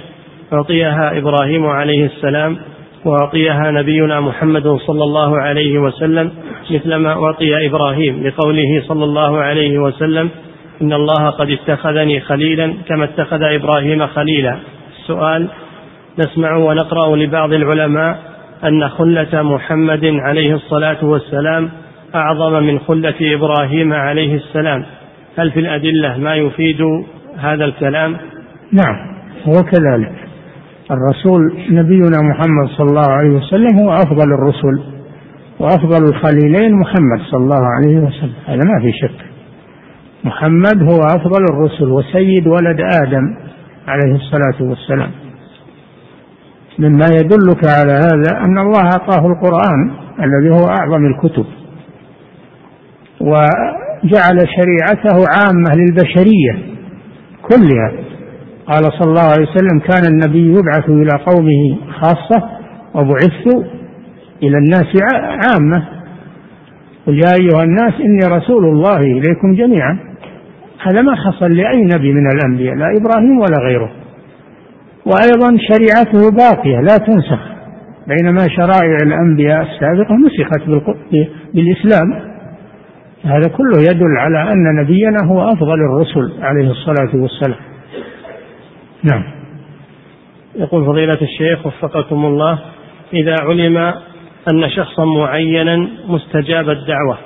[0.54, 2.58] أعطيها إبراهيم عليه السلام
[3.06, 6.32] وأعطيها نبينا محمد صلى الله عليه وسلم
[6.72, 10.30] مثلما أعطي إبراهيم لقوله صلى الله عليه وسلم
[10.82, 14.60] إن الله قد اتخذني خليلا كما اتخذ إبراهيم خليلا.
[15.00, 15.50] السؤال
[16.20, 18.33] نسمع ونقرأ لبعض العلماء
[18.68, 21.70] أن خلة محمد عليه الصلاة والسلام
[22.16, 24.86] أعظم من خلة إبراهيم عليه السلام.
[25.38, 26.82] هل في الأدلة ما يفيد
[27.38, 28.18] هذا الكلام؟
[28.72, 28.96] نعم
[29.48, 30.16] هو كذلك.
[30.92, 34.84] الرسول نبينا محمد صلى الله عليه وسلم هو أفضل الرسل
[35.60, 38.34] وأفضل الخليلين محمد صلى الله عليه وسلم.
[38.46, 39.26] هذا ما في شك.
[40.24, 43.36] محمد هو أفضل الرسل وسيد ولد آدم
[43.88, 45.12] عليه الصلاة والسلام.
[46.80, 51.46] مما يدلك على هذا أن الله أعطاه القرآن الذي هو أعظم الكتب
[53.22, 56.74] وجعل شريعته عامة للبشرية
[57.42, 57.92] كلها.
[58.68, 62.50] قال صلى الله عليه وسلم كان النبي يبعث إلى قومه خاصة
[62.96, 63.48] وبعثت
[64.44, 64.88] إلى الناس
[65.48, 65.84] عامة.
[67.08, 70.00] قل يا أيها الناس إني رسول الله إليكم جميعا.
[70.82, 73.92] هذا ما حصل لأي نبي من الأنبياء لا إبراهيم ولا غيره.
[75.06, 77.40] وأيضا شريعته باقية لا تنسخ.
[78.08, 80.92] بينما شرائع الأنبياء السابقة نسخت
[81.54, 82.34] بالإسلام.
[83.24, 87.60] هذا كله يدل على أن نبينا هو أفضل الرسل عليه الصلاة والسلام.
[89.04, 89.24] نعم.
[90.56, 92.60] يقول فضيلة الشيخ وفقكم الله
[93.14, 93.78] إذا علم
[94.52, 97.18] أن شخصا معينا مستجاب الدعوة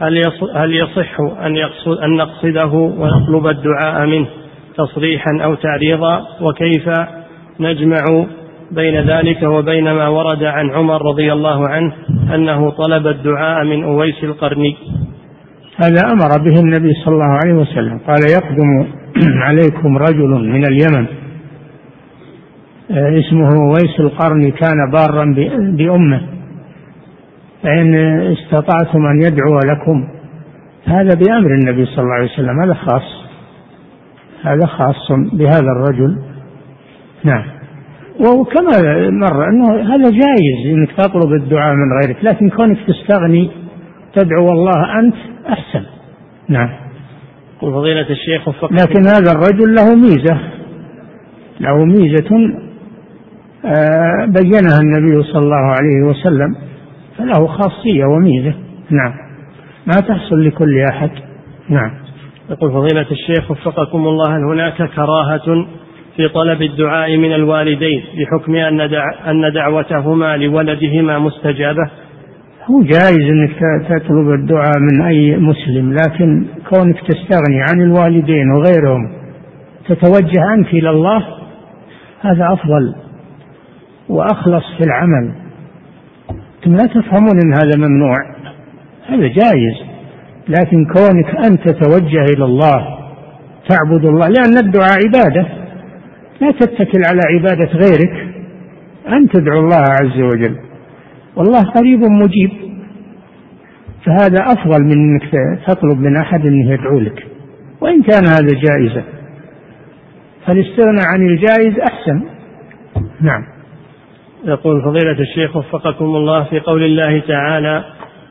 [0.00, 0.22] هل
[0.56, 4.26] هل يصح أن يقصد أن نقصده ونطلب الدعاء منه؟
[4.76, 6.88] تصريحا أو تعريضا وكيف
[7.60, 8.26] نجمع
[8.70, 11.92] بين ذلك وبين ما ورد عن عمر رضي الله عنه
[12.34, 14.76] أنه طلب الدعاء من أويس القرني.
[15.76, 17.98] هذا أمر به النبي صلى الله عليه وسلم.
[17.98, 18.86] قال يقدم
[19.46, 21.06] عليكم رجل من اليمن
[22.90, 25.34] آه، اسمه ويس القرني كان بارا
[25.76, 26.20] بأمه.
[27.62, 27.94] فإن
[28.32, 30.08] استطعتم أن يدعو لكم
[30.84, 33.21] هذا بأمر النبي صلى الله عليه وسلم هذا خاص.
[34.44, 36.18] هذا خاص بهذا الرجل.
[37.24, 37.44] نعم.
[38.20, 38.70] وكما
[39.10, 43.50] مر أنه هذا جائز إنك تطلب الدعاء من غيرك لكن كونك تستغني
[44.14, 45.14] تدعو الله أنت
[45.48, 45.82] أحسن.
[46.48, 46.70] نعم.
[47.62, 50.38] وفضيلة الشيخ وفق لكن هذا الرجل له ميزة
[51.60, 52.58] له ميزة
[53.64, 56.56] آه، بينها النبي صلى الله عليه وسلم
[57.18, 58.54] فله خاصية وميزة.
[58.90, 59.12] نعم.
[59.86, 61.10] ما تحصل لكل أحد.
[61.68, 62.01] نعم.
[62.52, 65.66] يقول فضيلة الشيخ وفقكم الله هل هناك كراهة
[66.16, 71.90] في طلب الدعاء من الوالدين بحكم أن دع أن دعوتهما لولدهما مستجابة؟
[72.70, 79.12] هو جائز إنك تطلب الدعاء من أي مسلم لكن كونك تستغني عن الوالدين وغيرهم
[79.88, 81.24] تتوجه أنت إلى الله
[82.20, 82.94] هذا أفضل
[84.08, 85.32] وأخلص في العمل
[86.56, 88.16] أنتم لا تفهمون إن هذا ممنوع
[89.08, 89.91] هذا جائز
[90.48, 92.98] لكن كونك أنت تتوجه إلى الله
[93.68, 95.46] تعبد الله لأن الدعاء عبادة.
[96.40, 98.34] لا تتكل على عبادة غيرك
[99.08, 100.56] أن تدعو الله عز وجل.
[101.36, 102.50] والله قريب مجيب.
[104.06, 105.30] فهذا أفضل من إنك
[105.66, 107.26] تطلب من أحد انه يدعو لك
[107.80, 109.04] وإن كان هذا جائزا.
[110.46, 112.22] فالاستغناء عن الجائز أحسن.
[113.20, 113.44] نعم.
[114.44, 117.84] يقول فضيلة الشيخ وفقكم الله في قول الله تعالى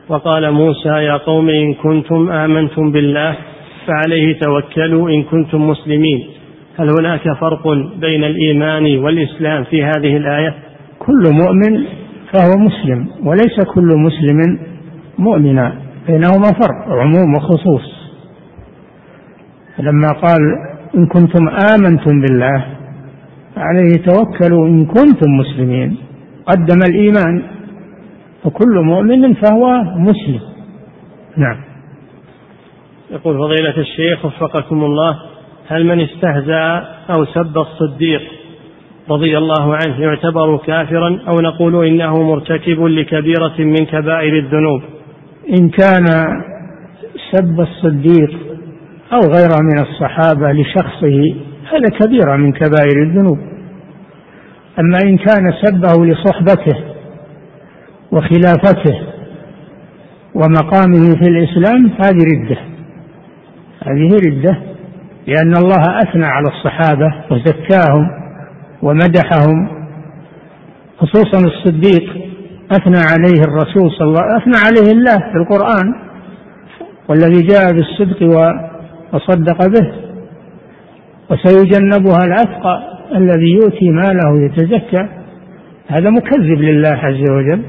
[0.08, 3.36] وقال موسى يا قوم إن كنتم آمنتم بالله
[3.86, 6.28] فعليه توكلوا إن كنتم مسلمين.
[6.78, 7.68] هل هناك فرق
[8.00, 10.54] بين الإيمان والإسلام في هذه الآية؟
[10.98, 11.84] كل مؤمن
[12.32, 14.58] فهو مسلم وليس كل مسلم
[15.18, 15.72] مؤمنا
[16.06, 18.02] بينهما فرق عموم وخصوص.
[19.78, 20.40] لما قال
[20.94, 22.64] إن كنتم آمنتم بالله
[23.56, 25.96] عليه توكلوا إن كنتم مسلمين
[26.46, 27.42] قدم الإيمان.
[28.44, 30.40] فكل مؤمن فهو مسلم.
[31.36, 31.56] نعم.
[33.10, 35.18] يقول فضيلة الشيخ وفقكم الله
[35.68, 38.22] هل من استهزأ أو سب الصديق
[39.10, 44.82] رضي الله عنه يعتبر كافرا أو نقول إنه مرتكب لكبيرة من كبائر الذنوب؟
[45.58, 46.06] إن كان
[47.32, 48.30] سب الصديق
[49.12, 51.34] أو غيره من الصحابة لشخصه
[51.72, 53.38] هذا كبيرة من كبائر الذنوب.
[54.80, 56.91] أما إن كان سبه لصحبته
[58.12, 59.00] وخلافته
[60.34, 62.58] ومقامه في الإسلام هذه ردة.
[63.86, 64.58] هذه ردة
[65.26, 68.08] لأن الله أثنى على الصحابة وزكاهم
[68.82, 69.68] ومدحهم
[70.98, 72.32] خصوصا الصديق
[72.72, 75.94] أثنى عليه الرسول صلى الله عليه أثنى عليه الله في القرآن
[77.08, 78.22] والذي جاء بالصدق
[79.12, 79.92] وصدق به.
[81.30, 82.82] وسيجنبها الأتقى
[83.16, 85.08] الذي يؤتي ماله يتزكى
[85.88, 87.62] هذا مكذب لله عز وجل.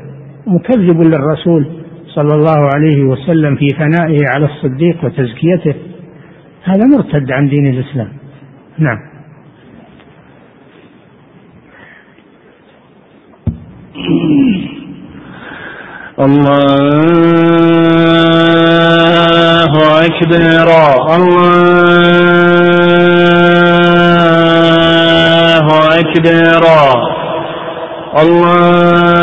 [0.47, 1.67] مكذب للرسول
[2.07, 5.75] صلى الله عليه وسلم في ثنائه على الصديق وتزكيته.
[6.63, 8.09] هذا مرتد عن دين الإسلام.
[8.77, 8.99] نعم.
[16.19, 16.83] الله
[20.05, 20.69] أكبر.
[21.15, 21.59] الله
[25.99, 26.63] أكبر.
[28.21, 29.22] الله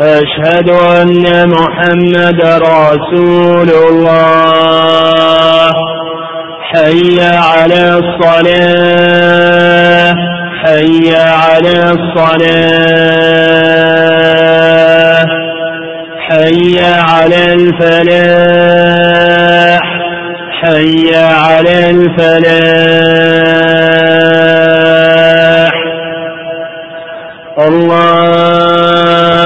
[0.00, 5.70] أشهد أن محمد رسول الله.
[6.72, 9.36] حي على الصلاة
[10.64, 12.46] حي على الصلاة.
[16.28, 18.76] حي على الفلاح
[20.62, 22.96] حي على الفلاح.
[27.58, 29.45] الله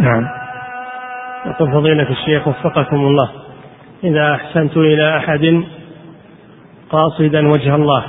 [0.00, 0.28] نعم.
[1.46, 3.30] يقول فضيلة الشيخ وفقكم الله.
[4.04, 5.64] إذا أحسنت إلى أحد
[6.90, 8.04] قاصدا وجه الله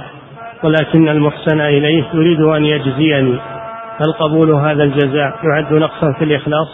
[0.63, 3.39] ولكن المحسن إليه يريد أن يجزيني
[3.97, 6.67] هل قبول هذا الجزاء؟ يعد نقصا في الإخلاص؟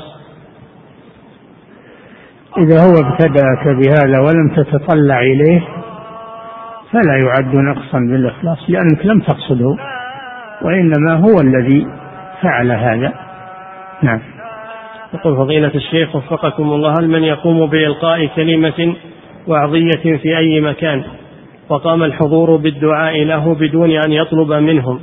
[2.58, 5.62] إذا هو ابتدأك بهذا ولم تتطلع إليه
[6.92, 9.76] فلا يعد نقصا بالإخلاص لأنك لم تقصده
[10.62, 11.88] وإنما هو الذي
[12.42, 13.14] فعل هذا.
[14.02, 14.22] نعم.
[15.14, 18.96] يقول فضيلة الشيخ وفقكم الله هل من يقوم بإلقاء كلمة
[19.48, 21.04] وعظية في أي مكان
[21.70, 25.00] وقام الحضور بالدعاء له بدون أن يطلب منهم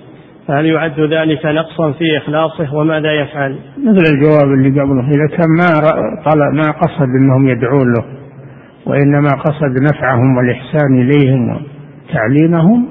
[0.49, 5.91] فهل يعد ذلك نقصا في إخلاصه وماذا يفعل؟ مثل الجواب اللي قبله إذا كان ما
[6.25, 8.05] طلب ما قصد أنهم يدعون له
[8.87, 12.87] وإنما قصد نفعهم والإحسان إليهم وتعليمهم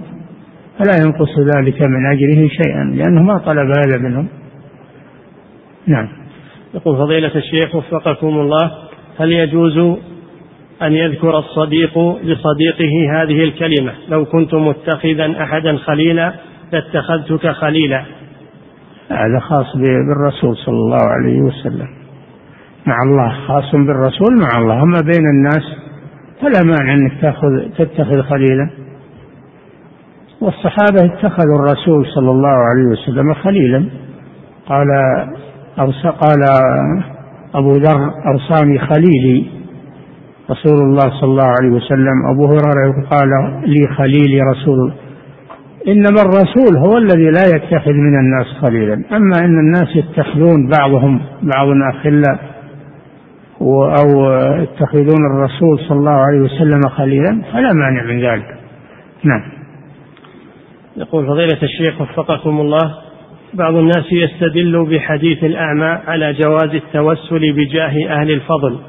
[0.79, 4.27] فلا ينقص ذلك من أجره شيئا لأنه ما طلب هذا منهم
[5.87, 6.07] نعم
[6.75, 8.71] يقول فضيلة الشيخ وفقكم الله
[9.19, 9.77] هل يجوز
[10.81, 16.33] أن يذكر الصديق لصديقه هذه الكلمة؟ لو كنت متخذا أحدا خليلا
[16.71, 18.03] لاتخذتك خليلا.
[19.09, 21.87] هذا خاص بالرسول صلى الله عليه وسلم.
[22.85, 24.83] مع الله خاص بالرسول مع الله.
[24.83, 25.63] أما بين الناس
[26.41, 28.69] فلا مانع أنك تأخذ تتخذ خليلا.
[30.41, 33.85] والصحابة اتخذوا الرسول صلى الله عليه وسلم خليلا.
[34.67, 34.87] قال
[36.05, 36.43] قال
[37.55, 39.45] أبو ذر أرساني خليلي.
[40.51, 42.25] رسول الله صلى الله عليه وسلم.
[42.33, 43.29] أبو هريرة قال
[43.65, 44.93] لي خليلي رسول.
[45.87, 48.93] إنما الرسول هو الذي لا يتخذ من الناس خليلا.
[48.93, 52.39] أما أن الناس يتخذون بعضهم بعض أخلاء
[53.59, 58.57] و- أو يتخذون الرسول صلى الله عليه وسلم خليلا فلا مانع من ذلك.
[59.23, 59.41] نعم.
[60.97, 63.04] يقول فضيلة الشيخ وفقكم الله.
[63.57, 68.79] بعض الناس يستدل بحديث الأعمى على جواز التوسل بجاه أهل الفضل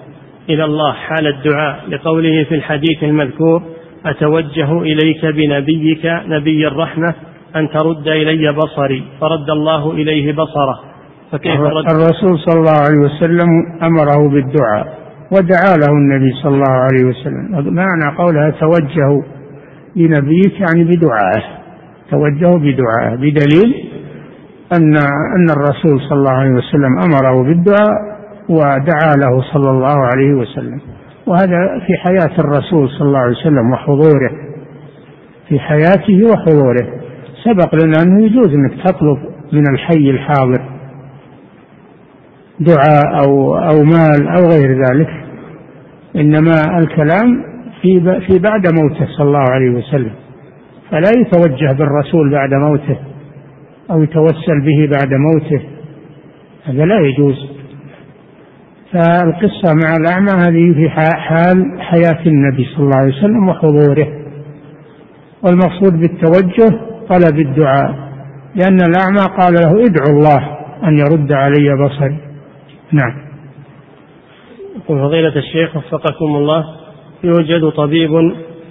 [0.48, 3.62] إلى الله حال الدعاء لقوله في الحديث المذكور
[4.06, 7.14] أتوجه إليك بنبيك نبي الرحمة
[7.56, 10.80] أن ترد إلي بصري فرد الله إليه بصره.
[11.32, 13.48] فكيف رد؟ الرسول صلى الله عليه وسلم
[13.82, 14.98] أمره بالدعاء
[15.32, 17.74] ودعا له النبي صلى الله عليه وسلم.
[17.74, 19.22] معنى قولها توجه
[19.96, 21.44] بنبيك يعني بدعائه
[22.10, 23.85] توجه بدعائه بدليل
[24.72, 24.96] أن
[25.36, 28.16] أن الرسول صلى الله عليه وسلم أمره بالدعاء
[28.48, 30.80] ودعا له صلى الله عليه وسلم.
[31.26, 34.30] وهذا في حياة الرسول صلى الله عليه وسلم وحضوره.
[35.48, 36.86] في حياته وحضوره.
[37.44, 39.18] سبق لنا أنه يجوز أنك تطلب
[39.52, 40.62] من الحي الحاضر
[42.60, 45.10] دعاء أو أو مال أو غير ذلك.
[46.16, 47.44] إنما الكلام
[47.82, 50.12] في في بعد موته صلى الله عليه وسلم.
[50.90, 52.96] فلا يتوجه بالرسول بعد موته.
[53.90, 55.62] أو يتوسل به بعد موته
[56.64, 57.46] هذا لا يجوز.
[58.92, 64.08] فالقصة مع الأعمى هذه في حال حياة النبي صلى الله عليه وسلم وحضوره.
[65.42, 67.94] والمقصود بالتوجه طلب الدعاء
[68.54, 72.16] لأن الأعمى قال له ادعو الله أن يرد علي بصري.
[72.92, 73.26] نعم.
[74.76, 76.64] يقول فضيلة الشيخ وفقكم الله
[77.24, 78.10] يوجد طبيب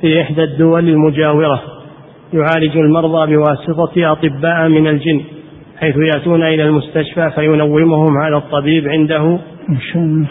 [0.02, 1.75] في إحدى الدول المجاورة.
[2.34, 5.22] يعالج المرضى بواسطة أطباء من الجن
[5.80, 9.40] حيث يأتون إلى المستشفى فينومهم على الطبيب عنده
[9.70, 10.28] إن شاء الله.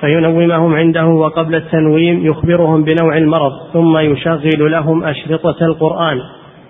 [0.00, 6.20] فينومهم عنده وقبل التنويم يخبرهم بنوع المرض ثم يشغل لهم أشرطة القرآن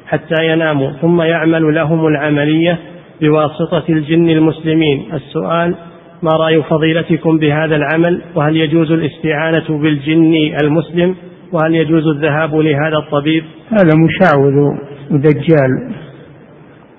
[0.06, 2.78] حتى يناموا ثم يعمل لهم العملية
[3.20, 5.04] بواسطة الجن المسلمين.
[5.14, 5.74] السؤال
[6.22, 11.16] ما رأي فضيلتكم بهذا العمل؟ وهل يجوز الاستعانة بالجن المسلم؟
[11.52, 14.76] وهل يجوز الذهاب لهذا الطبيب؟ هذا مشعوذ
[15.10, 15.92] ودجال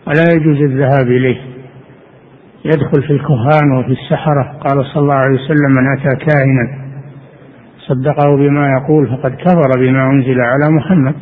[0.07, 1.38] ولا يجوز الذهاب إليه.
[2.65, 4.44] يدخل في الكهان وفي السحرة.
[4.60, 6.88] قال صلى الله عليه وسلم من أتى كاهنا
[7.80, 11.15] صدقه بما يقول فقد كفر بما أنزل على محمد.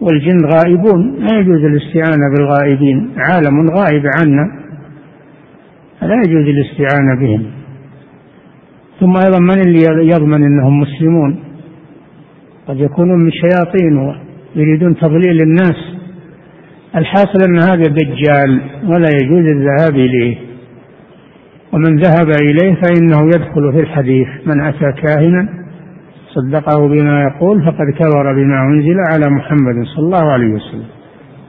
[0.00, 1.14] والجن غائبون.
[1.18, 3.10] لا يجوز الاستعانة بالغائبين.
[3.16, 4.66] عالم غائب عنا.
[6.02, 7.46] لا يجوز الاستعانة بهم.
[9.00, 11.45] ثم أيضا من اللي يضمن أنهم مسلمون؟
[12.68, 14.14] قد يكونون من شياطين
[14.56, 15.96] ويريدون تضليل الناس.
[16.96, 20.36] الحاصل أن هذا دجال ولا يجوز الذهاب إليه.
[21.72, 24.28] ومن ذهب إليه فإنه يدخل في الحديث.
[24.46, 25.48] من أتى كاهنا
[26.34, 30.86] صدقه بما يقول فقد كفر بما أنزل على محمد صلى الله عليه وسلم.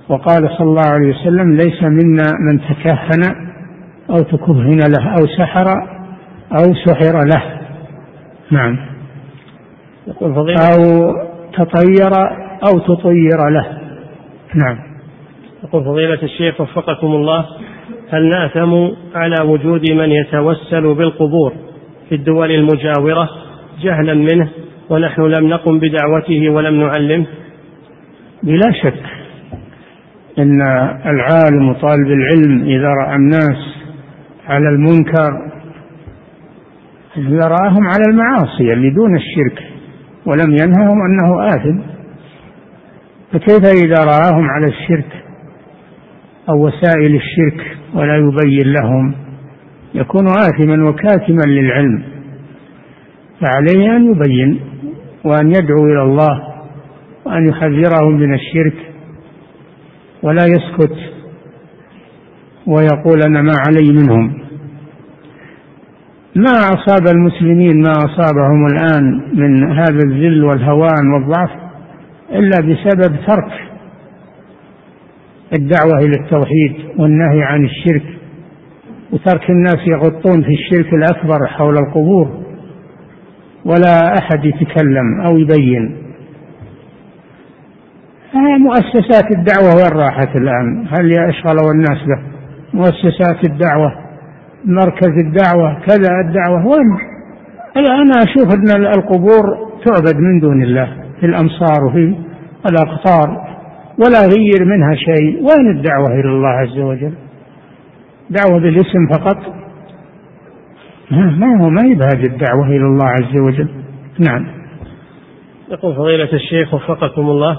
[0.10, 3.36] وقال صلى الله عليه وسلم ليس منا من تكهن
[4.10, 5.68] أو تكهن له أو سحر
[6.52, 7.44] أو سحر له.
[8.52, 8.97] نعم.
[10.58, 11.14] أو
[11.54, 12.12] تطير
[12.68, 13.68] أو تطير له.
[14.56, 14.78] نعم.
[15.64, 17.46] يقول فضيلة الشيخ وفقكم الله
[18.10, 18.74] هل نأثم
[19.16, 21.54] على وجود من يتوسل بالقبور
[22.10, 23.30] في الدول المجاورة
[23.82, 24.50] جهلا منه
[24.90, 27.26] ونحن لم نقم بدعوته ولم نعلمه؟
[28.44, 29.04] بلا شك
[30.40, 30.62] إن
[31.06, 33.76] العالم وطالب العلم إذا رأى الناس
[34.48, 35.52] على المنكر
[37.18, 39.77] إذا رآهم على المعاصي اللي دون الشرك.
[40.28, 41.80] ولم ينههم أنه آثم.
[43.32, 45.24] فكيف إذا رآهم على الشرك
[46.50, 49.16] أو وسائل الشرك ولا يبين لهم؟
[49.94, 52.04] يكون آثما وكاتما للعلم.
[53.42, 54.60] فعليه أن يبين
[55.24, 56.44] وأن يدعو إلى الله
[57.26, 58.76] وأن يحذرهم من الشرك
[60.24, 60.96] ولا يسكت
[62.68, 64.47] ويقول أنا ما علي منهم.
[66.38, 71.50] ما أصاب المسلمين ما أصابهم الآن من هذا الذل والهوان والضعف
[72.32, 73.52] إلا بسبب ترك
[75.54, 78.04] الدعوة إلى التوحيد والنهي عن الشرك
[79.12, 82.44] وترك الناس يغطون في الشرك الأكبر حول القبور
[83.66, 85.98] ولا أحد يتكلم أو يبين.
[88.60, 92.20] مؤسسات الدعوة وين راحت الآن؟ هل يشغلوا الناس به
[92.74, 94.07] مؤسسات الدعوة
[94.66, 96.98] مركز الدعوة كذا الدعوة وين؟
[97.78, 99.44] أنا أشوف أن القبور
[99.86, 102.16] تعبد من دون الله في الأمصار وفي
[102.72, 103.48] الأقطار
[103.98, 105.42] ولا غير منها شيء.
[105.42, 107.14] وين الدعوة إلى الله عز وجل؟
[108.30, 109.38] دعوة بالاسم فقط؟
[111.12, 113.68] ما هو ما يبهج الدعوة إلى الله عز وجل؟
[114.20, 114.48] نعم.
[115.72, 117.58] يقول فضيلة الشيخ وفقكم الله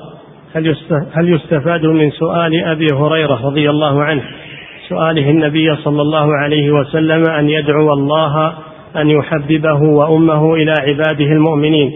[0.54, 0.76] هل
[1.12, 4.22] هل يستفاد من سؤال أبي هريرة رضي الله عنه؟
[4.88, 8.52] سؤاله النبي صلى الله عليه وسلم أن يدعو الله
[8.96, 11.92] أن يحببه وأمه إلى عباده المؤمنين.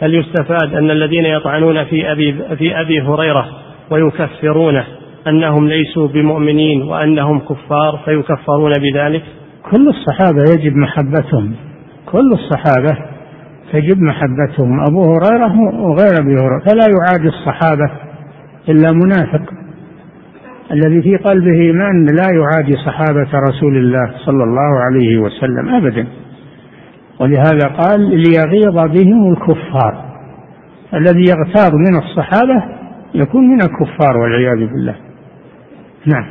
[0.00, 3.46] هل يستفاد أن الذين يطعنون في أبي في أبي هريرة
[3.90, 4.84] ويكفرونه
[5.26, 9.22] أنهم ليسوا بمؤمنين وأنهم كفار فيكفرون بذلك؟
[9.70, 11.54] كل الصحابة يجب محبتهم.
[12.06, 12.98] كل الصحابة
[13.72, 14.80] تجب محبتهم.
[14.88, 16.62] أبو هريرة وغير أبي هريرة.
[16.66, 17.90] فلا يعادي الصحابة
[18.68, 19.65] إلا منافق.
[20.72, 26.06] الذي في قلبه إيمان لا يعادي صحابة رسول الله صلى الله عليه وسلم أبدا.
[27.20, 30.04] ولهذا قال ليغيظ بهم الكفار.
[30.94, 32.64] الذي يغتاظ من الصحابة
[33.14, 34.94] يكون من الكفار والعياذ بالله.
[36.06, 36.26] نعم.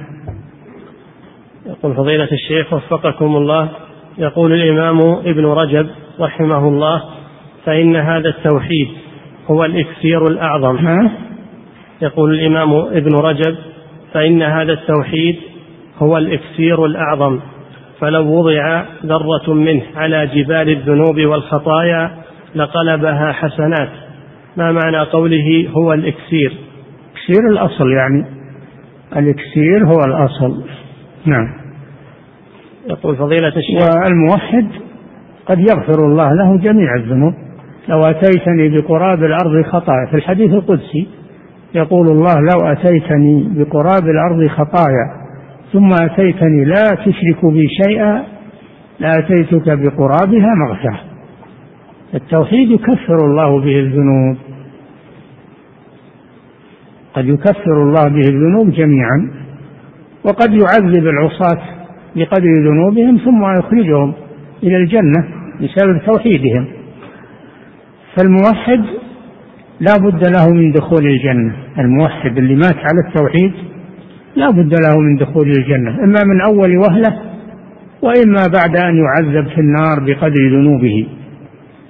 [1.65, 3.69] يقول فضيلة الشيخ وفقكم الله
[4.17, 5.87] يقول الإمام ابن رجب
[6.19, 7.01] رحمه الله
[7.65, 8.87] فإن هذا التوحيد
[9.47, 10.77] هو الإكسير الأعظم.
[10.77, 11.11] ها؟
[12.01, 13.55] يقول الإمام ابن رجب
[14.15, 15.35] فإن هذا التوحيد
[15.97, 17.39] هو الإكسير الأعظم
[17.99, 22.11] فلو وضع ذرة منه على جبال الذنوب والخطايا
[22.55, 23.89] لقلبها حسنات.
[24.57, 26.53] ما معنى قوله هو الإكسير؟
[27.13, 28.25] الاكسير الأصل يعني
[29.15, 30.63] الإكسير هو الأصل.
[31.25, 31.47] نعم.
[32.89, 33.95] يقول فضيلة الشيخ.
[34.03, 34.67] والموحد
[35.45, 37.33] قد يغفر الله له جميع الذنوب.
[37.89, 41.07] لو أتيتني بقراب الأرض خطايا في الحديث القدسي
[41.75, 45.25] يقول الله لو أتيتني بقراب الأرض خطايا
[45.73, 48.23] ثم أتيتني لا تشرك بي شيئا
[48.99, 50.99] لأتيتك بقرابها مغفرة
[52.13, 54.37] التوحيد يكفر الله به الذنوب.
[57.13, 59.31] قد يكفر الله به الذنوب جميعا
[60.25, 61.61] وقد يعذب العصاة
[62.15, 64.13] بقدر ذنوبهم ثم يخرجهم
[64.63, 65.27] إلى الجنة
[65.61, 66.67] بسبب توحيدهم.
[68.15, 68.85] فالموحد
[69.79, 71.55] لا بد له من دخول الجنة.
[71.79, 73.53] الموحد اللي مات على التوحيد
[74.35, 75.89] لا بد له من دخول الجنة.
[75.89, 77.21] إما من أول وهلة
[78.01, 81.07] وإما بعد أن يعذب في النار بقدر ذنوبه.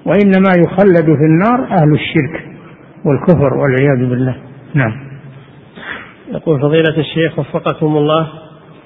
[0.05, 2.43] وإنما يخلد في النار أهل الشرك
[3.05, 4.35] والكفر والعياذ بالله.
[4.73, 4.93] نعم.
[6.33, 8.27] يقول فضيلة الشيخ وفقكم الله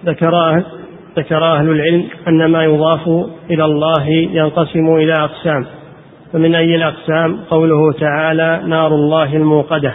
[0.05, 0.65] ذكر أهل
[1.17, 3.07] ذكر أهل العلم أن ما يضاف
[3.49, 5.65] إلى الله ينقسم إلى أقسام.
[6.33, 9.93] فمن أي الأقسام؟ قوله تعالى نار الله الموقدة.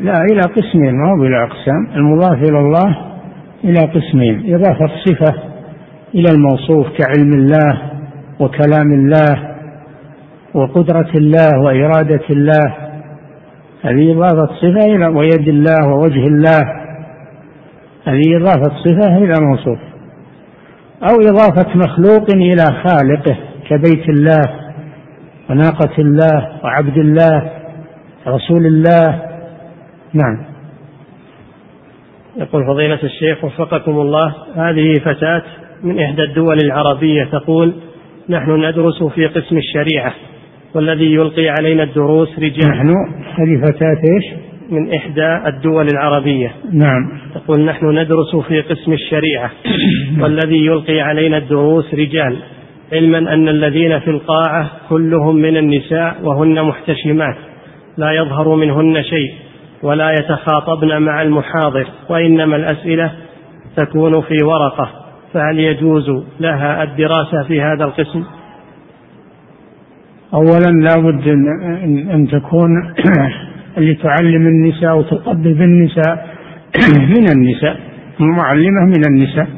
[0.00, 2.96] لا إلى قسمين ما هو إلى أقسام؟ المضاف إلى الله
[3.64, 5.34] إلى قسمين إضافة صفة
[6.14, 7.80] إلى الموصوف كعلم الله
[8.40, 9.56] وكلام الله
[10.54, 12.74] وقدرة الله وإرادة الله.
[13.82, 16.60] هذه إضافة صفة إلى ويد الله ووجه الله.
[18.06, 19.78] هذه إضافة صفة إلى موصوف.
[21.02, 23.36] أو إضافة مخلوق إلى خالقه
[23.68, 24.67] كبيت الله.
[25.50, 27.50] وناقة الله وعبد الله
[28.26, 29.22] رسول الله.
[30.14, 30.44] نعم.
[32.36, 35.42] يقول فضيلة الشيخ وفقكم الله هذه فتاة
[35.82, 37.74] من إحدى الدول العربية تقول
[38.28, 40.12] نحن ندرس في قسم الشريعة
[40.74, 42.68] والذي يلقي علينا الدروس رجال.
[42.68, 42.94] نحن؟
[43.38, 46.52] هذه فتاة إيش؟ من إحدى الدول العربية.
[46.72, 47.20] نعم.
[47.34, 49.50] تقول نحن ندرس في قسم الشريعة
[50.20, 52.36] والذي يلقي علينا الدروس رجال.
[52.92, 57.36] علما أن الذين في القاعة كلهم من النساء وهن محتشمات
[57.96, 59.32] لا يظهر منهن شيء
[59.82, 63.12] ولا يتخاطبن مع المحاضر وإنما الأسئلة
[63.76, 64.90] تكون في ورقة
[65.34, 66.10] فهل يجوز
[66.40, 68.24] لها الدراسة في هذا القسم؟
[70.34, 72.70] أولا لابد أن, أن تكون
[73.78, 76.26] اللي تعلم النساء وتقبل بالنساء
[77.16, 77.80] من النساء
[78.20, 79.57] معلمة من النساء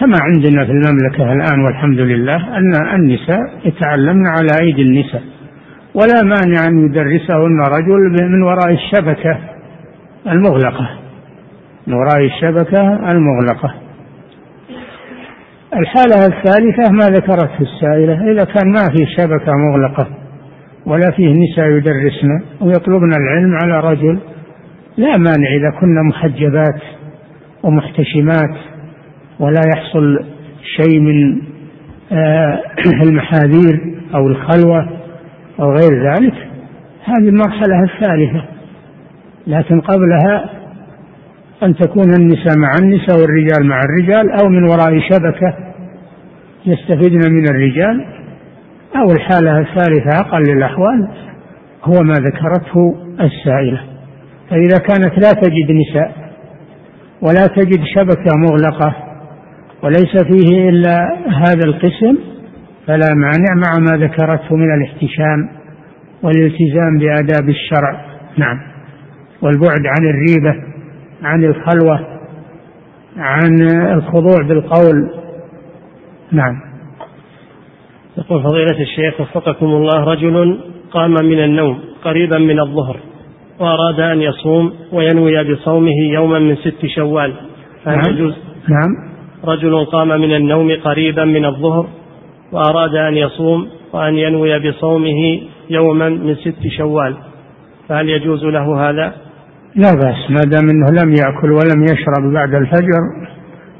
[0.00, 5.22] كما عندنا في المملكة الآن والحمد لله أن النساء يتعلمن على أيدي النساء
[5.94, 9.38] ولا مانع أن يدرسهن رجل من وراء الشبكة
[10.26, 10.90] المغلقة
[11.86, 13.74] من وراء الشبكة المغلقة.
[15.76, 20.06] الحالة الثالثة ما ذكرته السائلة إذا كان ما في شبكة مغلقة
[20.86, 24.18] ولا فيه نساء يدرسن ويطلبن العلم على رجل
[24.96, 26.80] لا مانع إذا كن محجبات
[27.62, 28.73] ومحتشمات.
[29.38, 30.24] ولا يحصل
[30.76, 31.42] شيء من
[32.12, 32.60] آه،
[33.06, 33.80] المحاذير
[34.14, 34.88] أو الخلوة
[35.60, 36.34] أو غير ذلك.
[37.04, 38.44] هذه المرحلة الثالثة
[39.46, 40.50] لكن قبلها
[41.62, 45.54] أن تكون النساء مع النساء والرجال مع الرجال أو من وراء شبكة
[46.66, 48.04] يستفيدن من الرجال.
[48.96, 51.08] أو الحالة الثالثة أقل الأحوال
[51.84, 53.80] هو ما ذكرته السائلة.
[54.50, 56.12] فإذا كانت لا تجد نساء
[57.22, 59.13] ولا تجد شبكة مغلقة
[59.84, 60.98] وليس فيه إلا
[61.28, 62.18] هذا القسم
[62.86, 65.48] فلا مانع مع ما ذكرته من الاحتشام
[66.22, 68.04] والالتزام بآداب الشرع.
[68.38, 68.60] نعم.
[69.42, 70.62] والبعد عن الريبة
[71.22, 72.06] عن الخلوة
[73.16, 73.62] عن
[73.92, 75.10] الخضوع بالقول.
[76.32, 76.60] نعم.
[78.18, 83.00] يقول فضيلة الشيخ وفقكم الله رجل قام من النوم قريبا من الظهر
[83.60, 87.34] وأراد أن يصوم وينوي بصومه يوما من ست شوال
[87.84, 88.14] فهل نعم.
[88.14, 88.34] يجوز؟
[88.68, 89.13] نعم.
[89.44, 91.86] رجل قام من النوم قريبا من الظهر
[92.52, 95.40] وأراد أن يصوم وأن ينوي بصومه
[95.70, 97.16] يوما من ست شوال
[97.88, 99.14] فهل يجوز له هذا؟
[99.76, 103.00] لا بأس ما دام أنه لم يأكل ولم يشرب بعد الفجر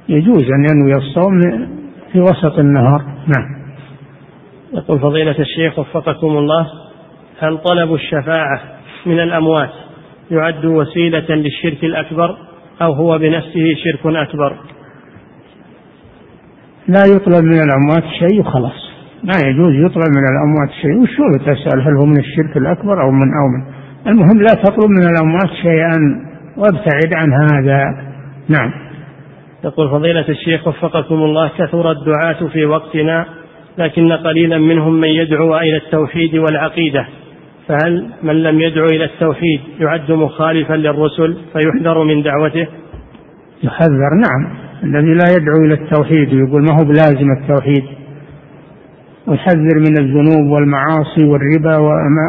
[0.08, 1.40] يجوز أن ينوي الصوم
[2.12, 3.02] في وسط النهار.
[3.02, 3.64] نعم.
[4.74, 6.66] يقول فضيلة الشيخ وفقكم الله
[7.38, 8.60] هل طلب الشفاعة
[9.06, 9.70] من الأموات
[10.30, 12.36] يعد وسيلة للشرك الأكبر
[12.82, 14.56] أو هو بنفسه شرك أكبر؟
[16.88, 18.90] لا يطلب من الأموات شيء وخلاص.
[19.22, 21.02] لا يجوز يطلب من الأموات شيء.
[21.02, 23.74] وشو تسأل؟ هل هو من الشرك الأكبر أو من أو من؟
[24.06, 25.96] المهم لا تطلب من الأموات شيئا
[26.56, 27.84] وابتعد عن هذا.
[28.48, 28.70] نعم.
[29.64, 33.26] يقول فضيلة الشيخ وفقكم الله كثر الدعاة في وقتنا
[33.78, 37.06] لكن قليلا منهم من يدعو إلى التوحيد والعقيدة.
[37.68, 42.66] فهل من لم يدعو إلى التوحيد يعد مخالفا للرسل فيحذر من دعوته؟
[43.62, 44.63] يحذر نعم.
[44.84, 46.34] الذي لا يدعو إلى التوحيد.
[46.34, 47.84] ويقول ما هو بلازم التوحيد؟
[49.26, 51.76] ويحذر من الذنوب والمعاصي والربا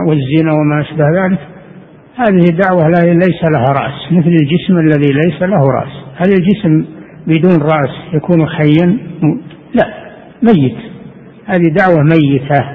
[0.08, 1.40] والزنا وما أشبه ذلك.
[2.18, 6.06] هذه دعوة ليس لها رأس مثل الجسم الذي ليس له رأس.
[6.16, 6.86] هل الجسم
[7.28, 8.98] بدون رأس يكون حيا
[9.74, 9.88] لا
[10.44, 10.78] ميت.
[11.46, 12.66] هذه دعوة ميتة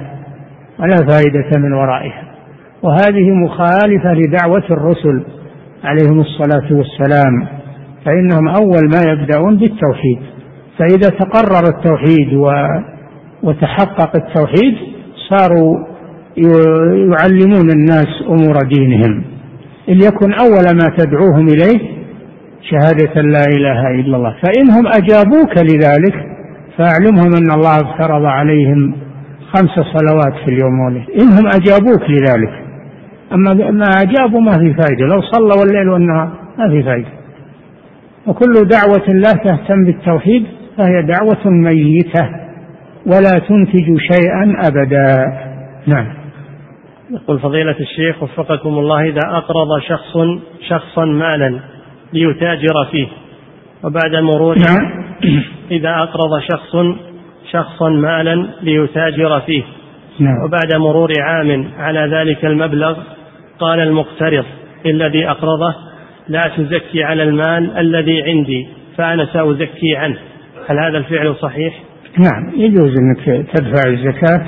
[0.79, 2.23] ولا فائدة من ورائها.
[2.83, 5.23] وهذه مخالفة لدعوة الرسل
[5.83, 7.60] عليهم الصلاة والسلام.
[8.05, 10.19] فإنهم أول ما يبدأون بالتوحيد.
[10.77, 12.33] فإذا تقرر التوحيد
[13.43, 14.75] وتحقق التوحيد
[15.29, 15.77] صاروا
[17.11, 19.23] يعلمون الناس أمور دينهم.
[19.89, 21.79] إن يكن أول ما تدعوهم إليه
[22.61, 24.35] شهادة لا إله إلا الله.
[24.43, 26.15] فإنهم أجابوك لذلك
[26.77, 28.93] فأعلمهم أن الله افترض عليهم
[29.53, 32.53] خمس صلوات في اليوم والليل إنهم أجابوك لذلك.
[33.33, 36.29] أما ما أجابوا ما في فائدة لو صلوا الليل والنهار
[36.59, 37.20] ما في فائدة
[38.27, 40.45] وكل دعوة لا تهتم بالتوحيد
[40.77, 42.29] فهي دعوة ميتة
[43.05, 45.25] ولا تنتج شيئا أبدا.
[45.87, 46.21] نعم.
[47.11, 50.17] يقول فضيلة الشيخ وفقكم الله إذا أقرض شخص
[50.69, 51.59] شخصا مالا
[52.13, 53.07] ليتاجر فيه
[53.83, 55.03] وبعد مرور نعم.
[55.77, 56.75] إذا أقرض شخص
[57.51, 59.63] شخصا مالا ليتاجر فيه
[60.19, 60.35] نعم.
[60.45, 62.97] وبعد مرور عام على ذلك المبلغ
[63.59, 64.45] قال المقترض
[64.85, 65.75] الذي أقرضه
[66.31, 68.67] لا تزكي على المال الذي عندي
[68.97, 70.17] فأنا سأزكي عنه.
[70.69, 71.73] هل هذا الفعل صحيح؟
[72.19, 74.45] نعم يجوز أنك تدفع الزكاة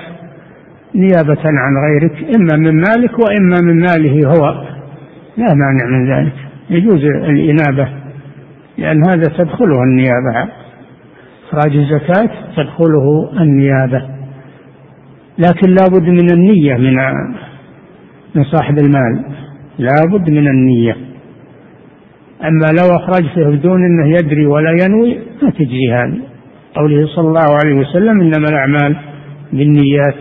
[0.95, 4.63] نيابة عن غيرك إما من مالك وإما من ماله هو.
[5.37, 6.33] لا مانع من ذلك.
[6.69, 7.89] يجوز الإنابة
[8.77, 10.51] لأن هذا تدخله النيابة.
[11.49, 14.09] إخراج الزكاة تدخله النيابة.
[15.37, 16.95] لكن لابد من النية من
[18.35, 19.25] من صاحب المال.
[19.77, 21.12] لابد من النية.
[22.43, 26.21] أما لو أخرجته بدون أنه يدري ولا ينوي ما تجزي هذه
[26.75, 28.95] قوله صلى الله عليه وسلم إنما الأعمال
[29.53, 30.15] بالنيات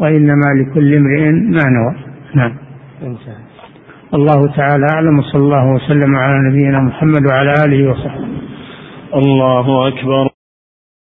[0.00, 1.94] وإنما لكل امرئ ما نوى.
[2.34, 2.54] نعم.
[4.14, 8.28] الله تعالى أعلم وصلى الله وسلم على نبينا محمد وعلى آله وصحبه.
[9.14, 10.37] الله أكبر.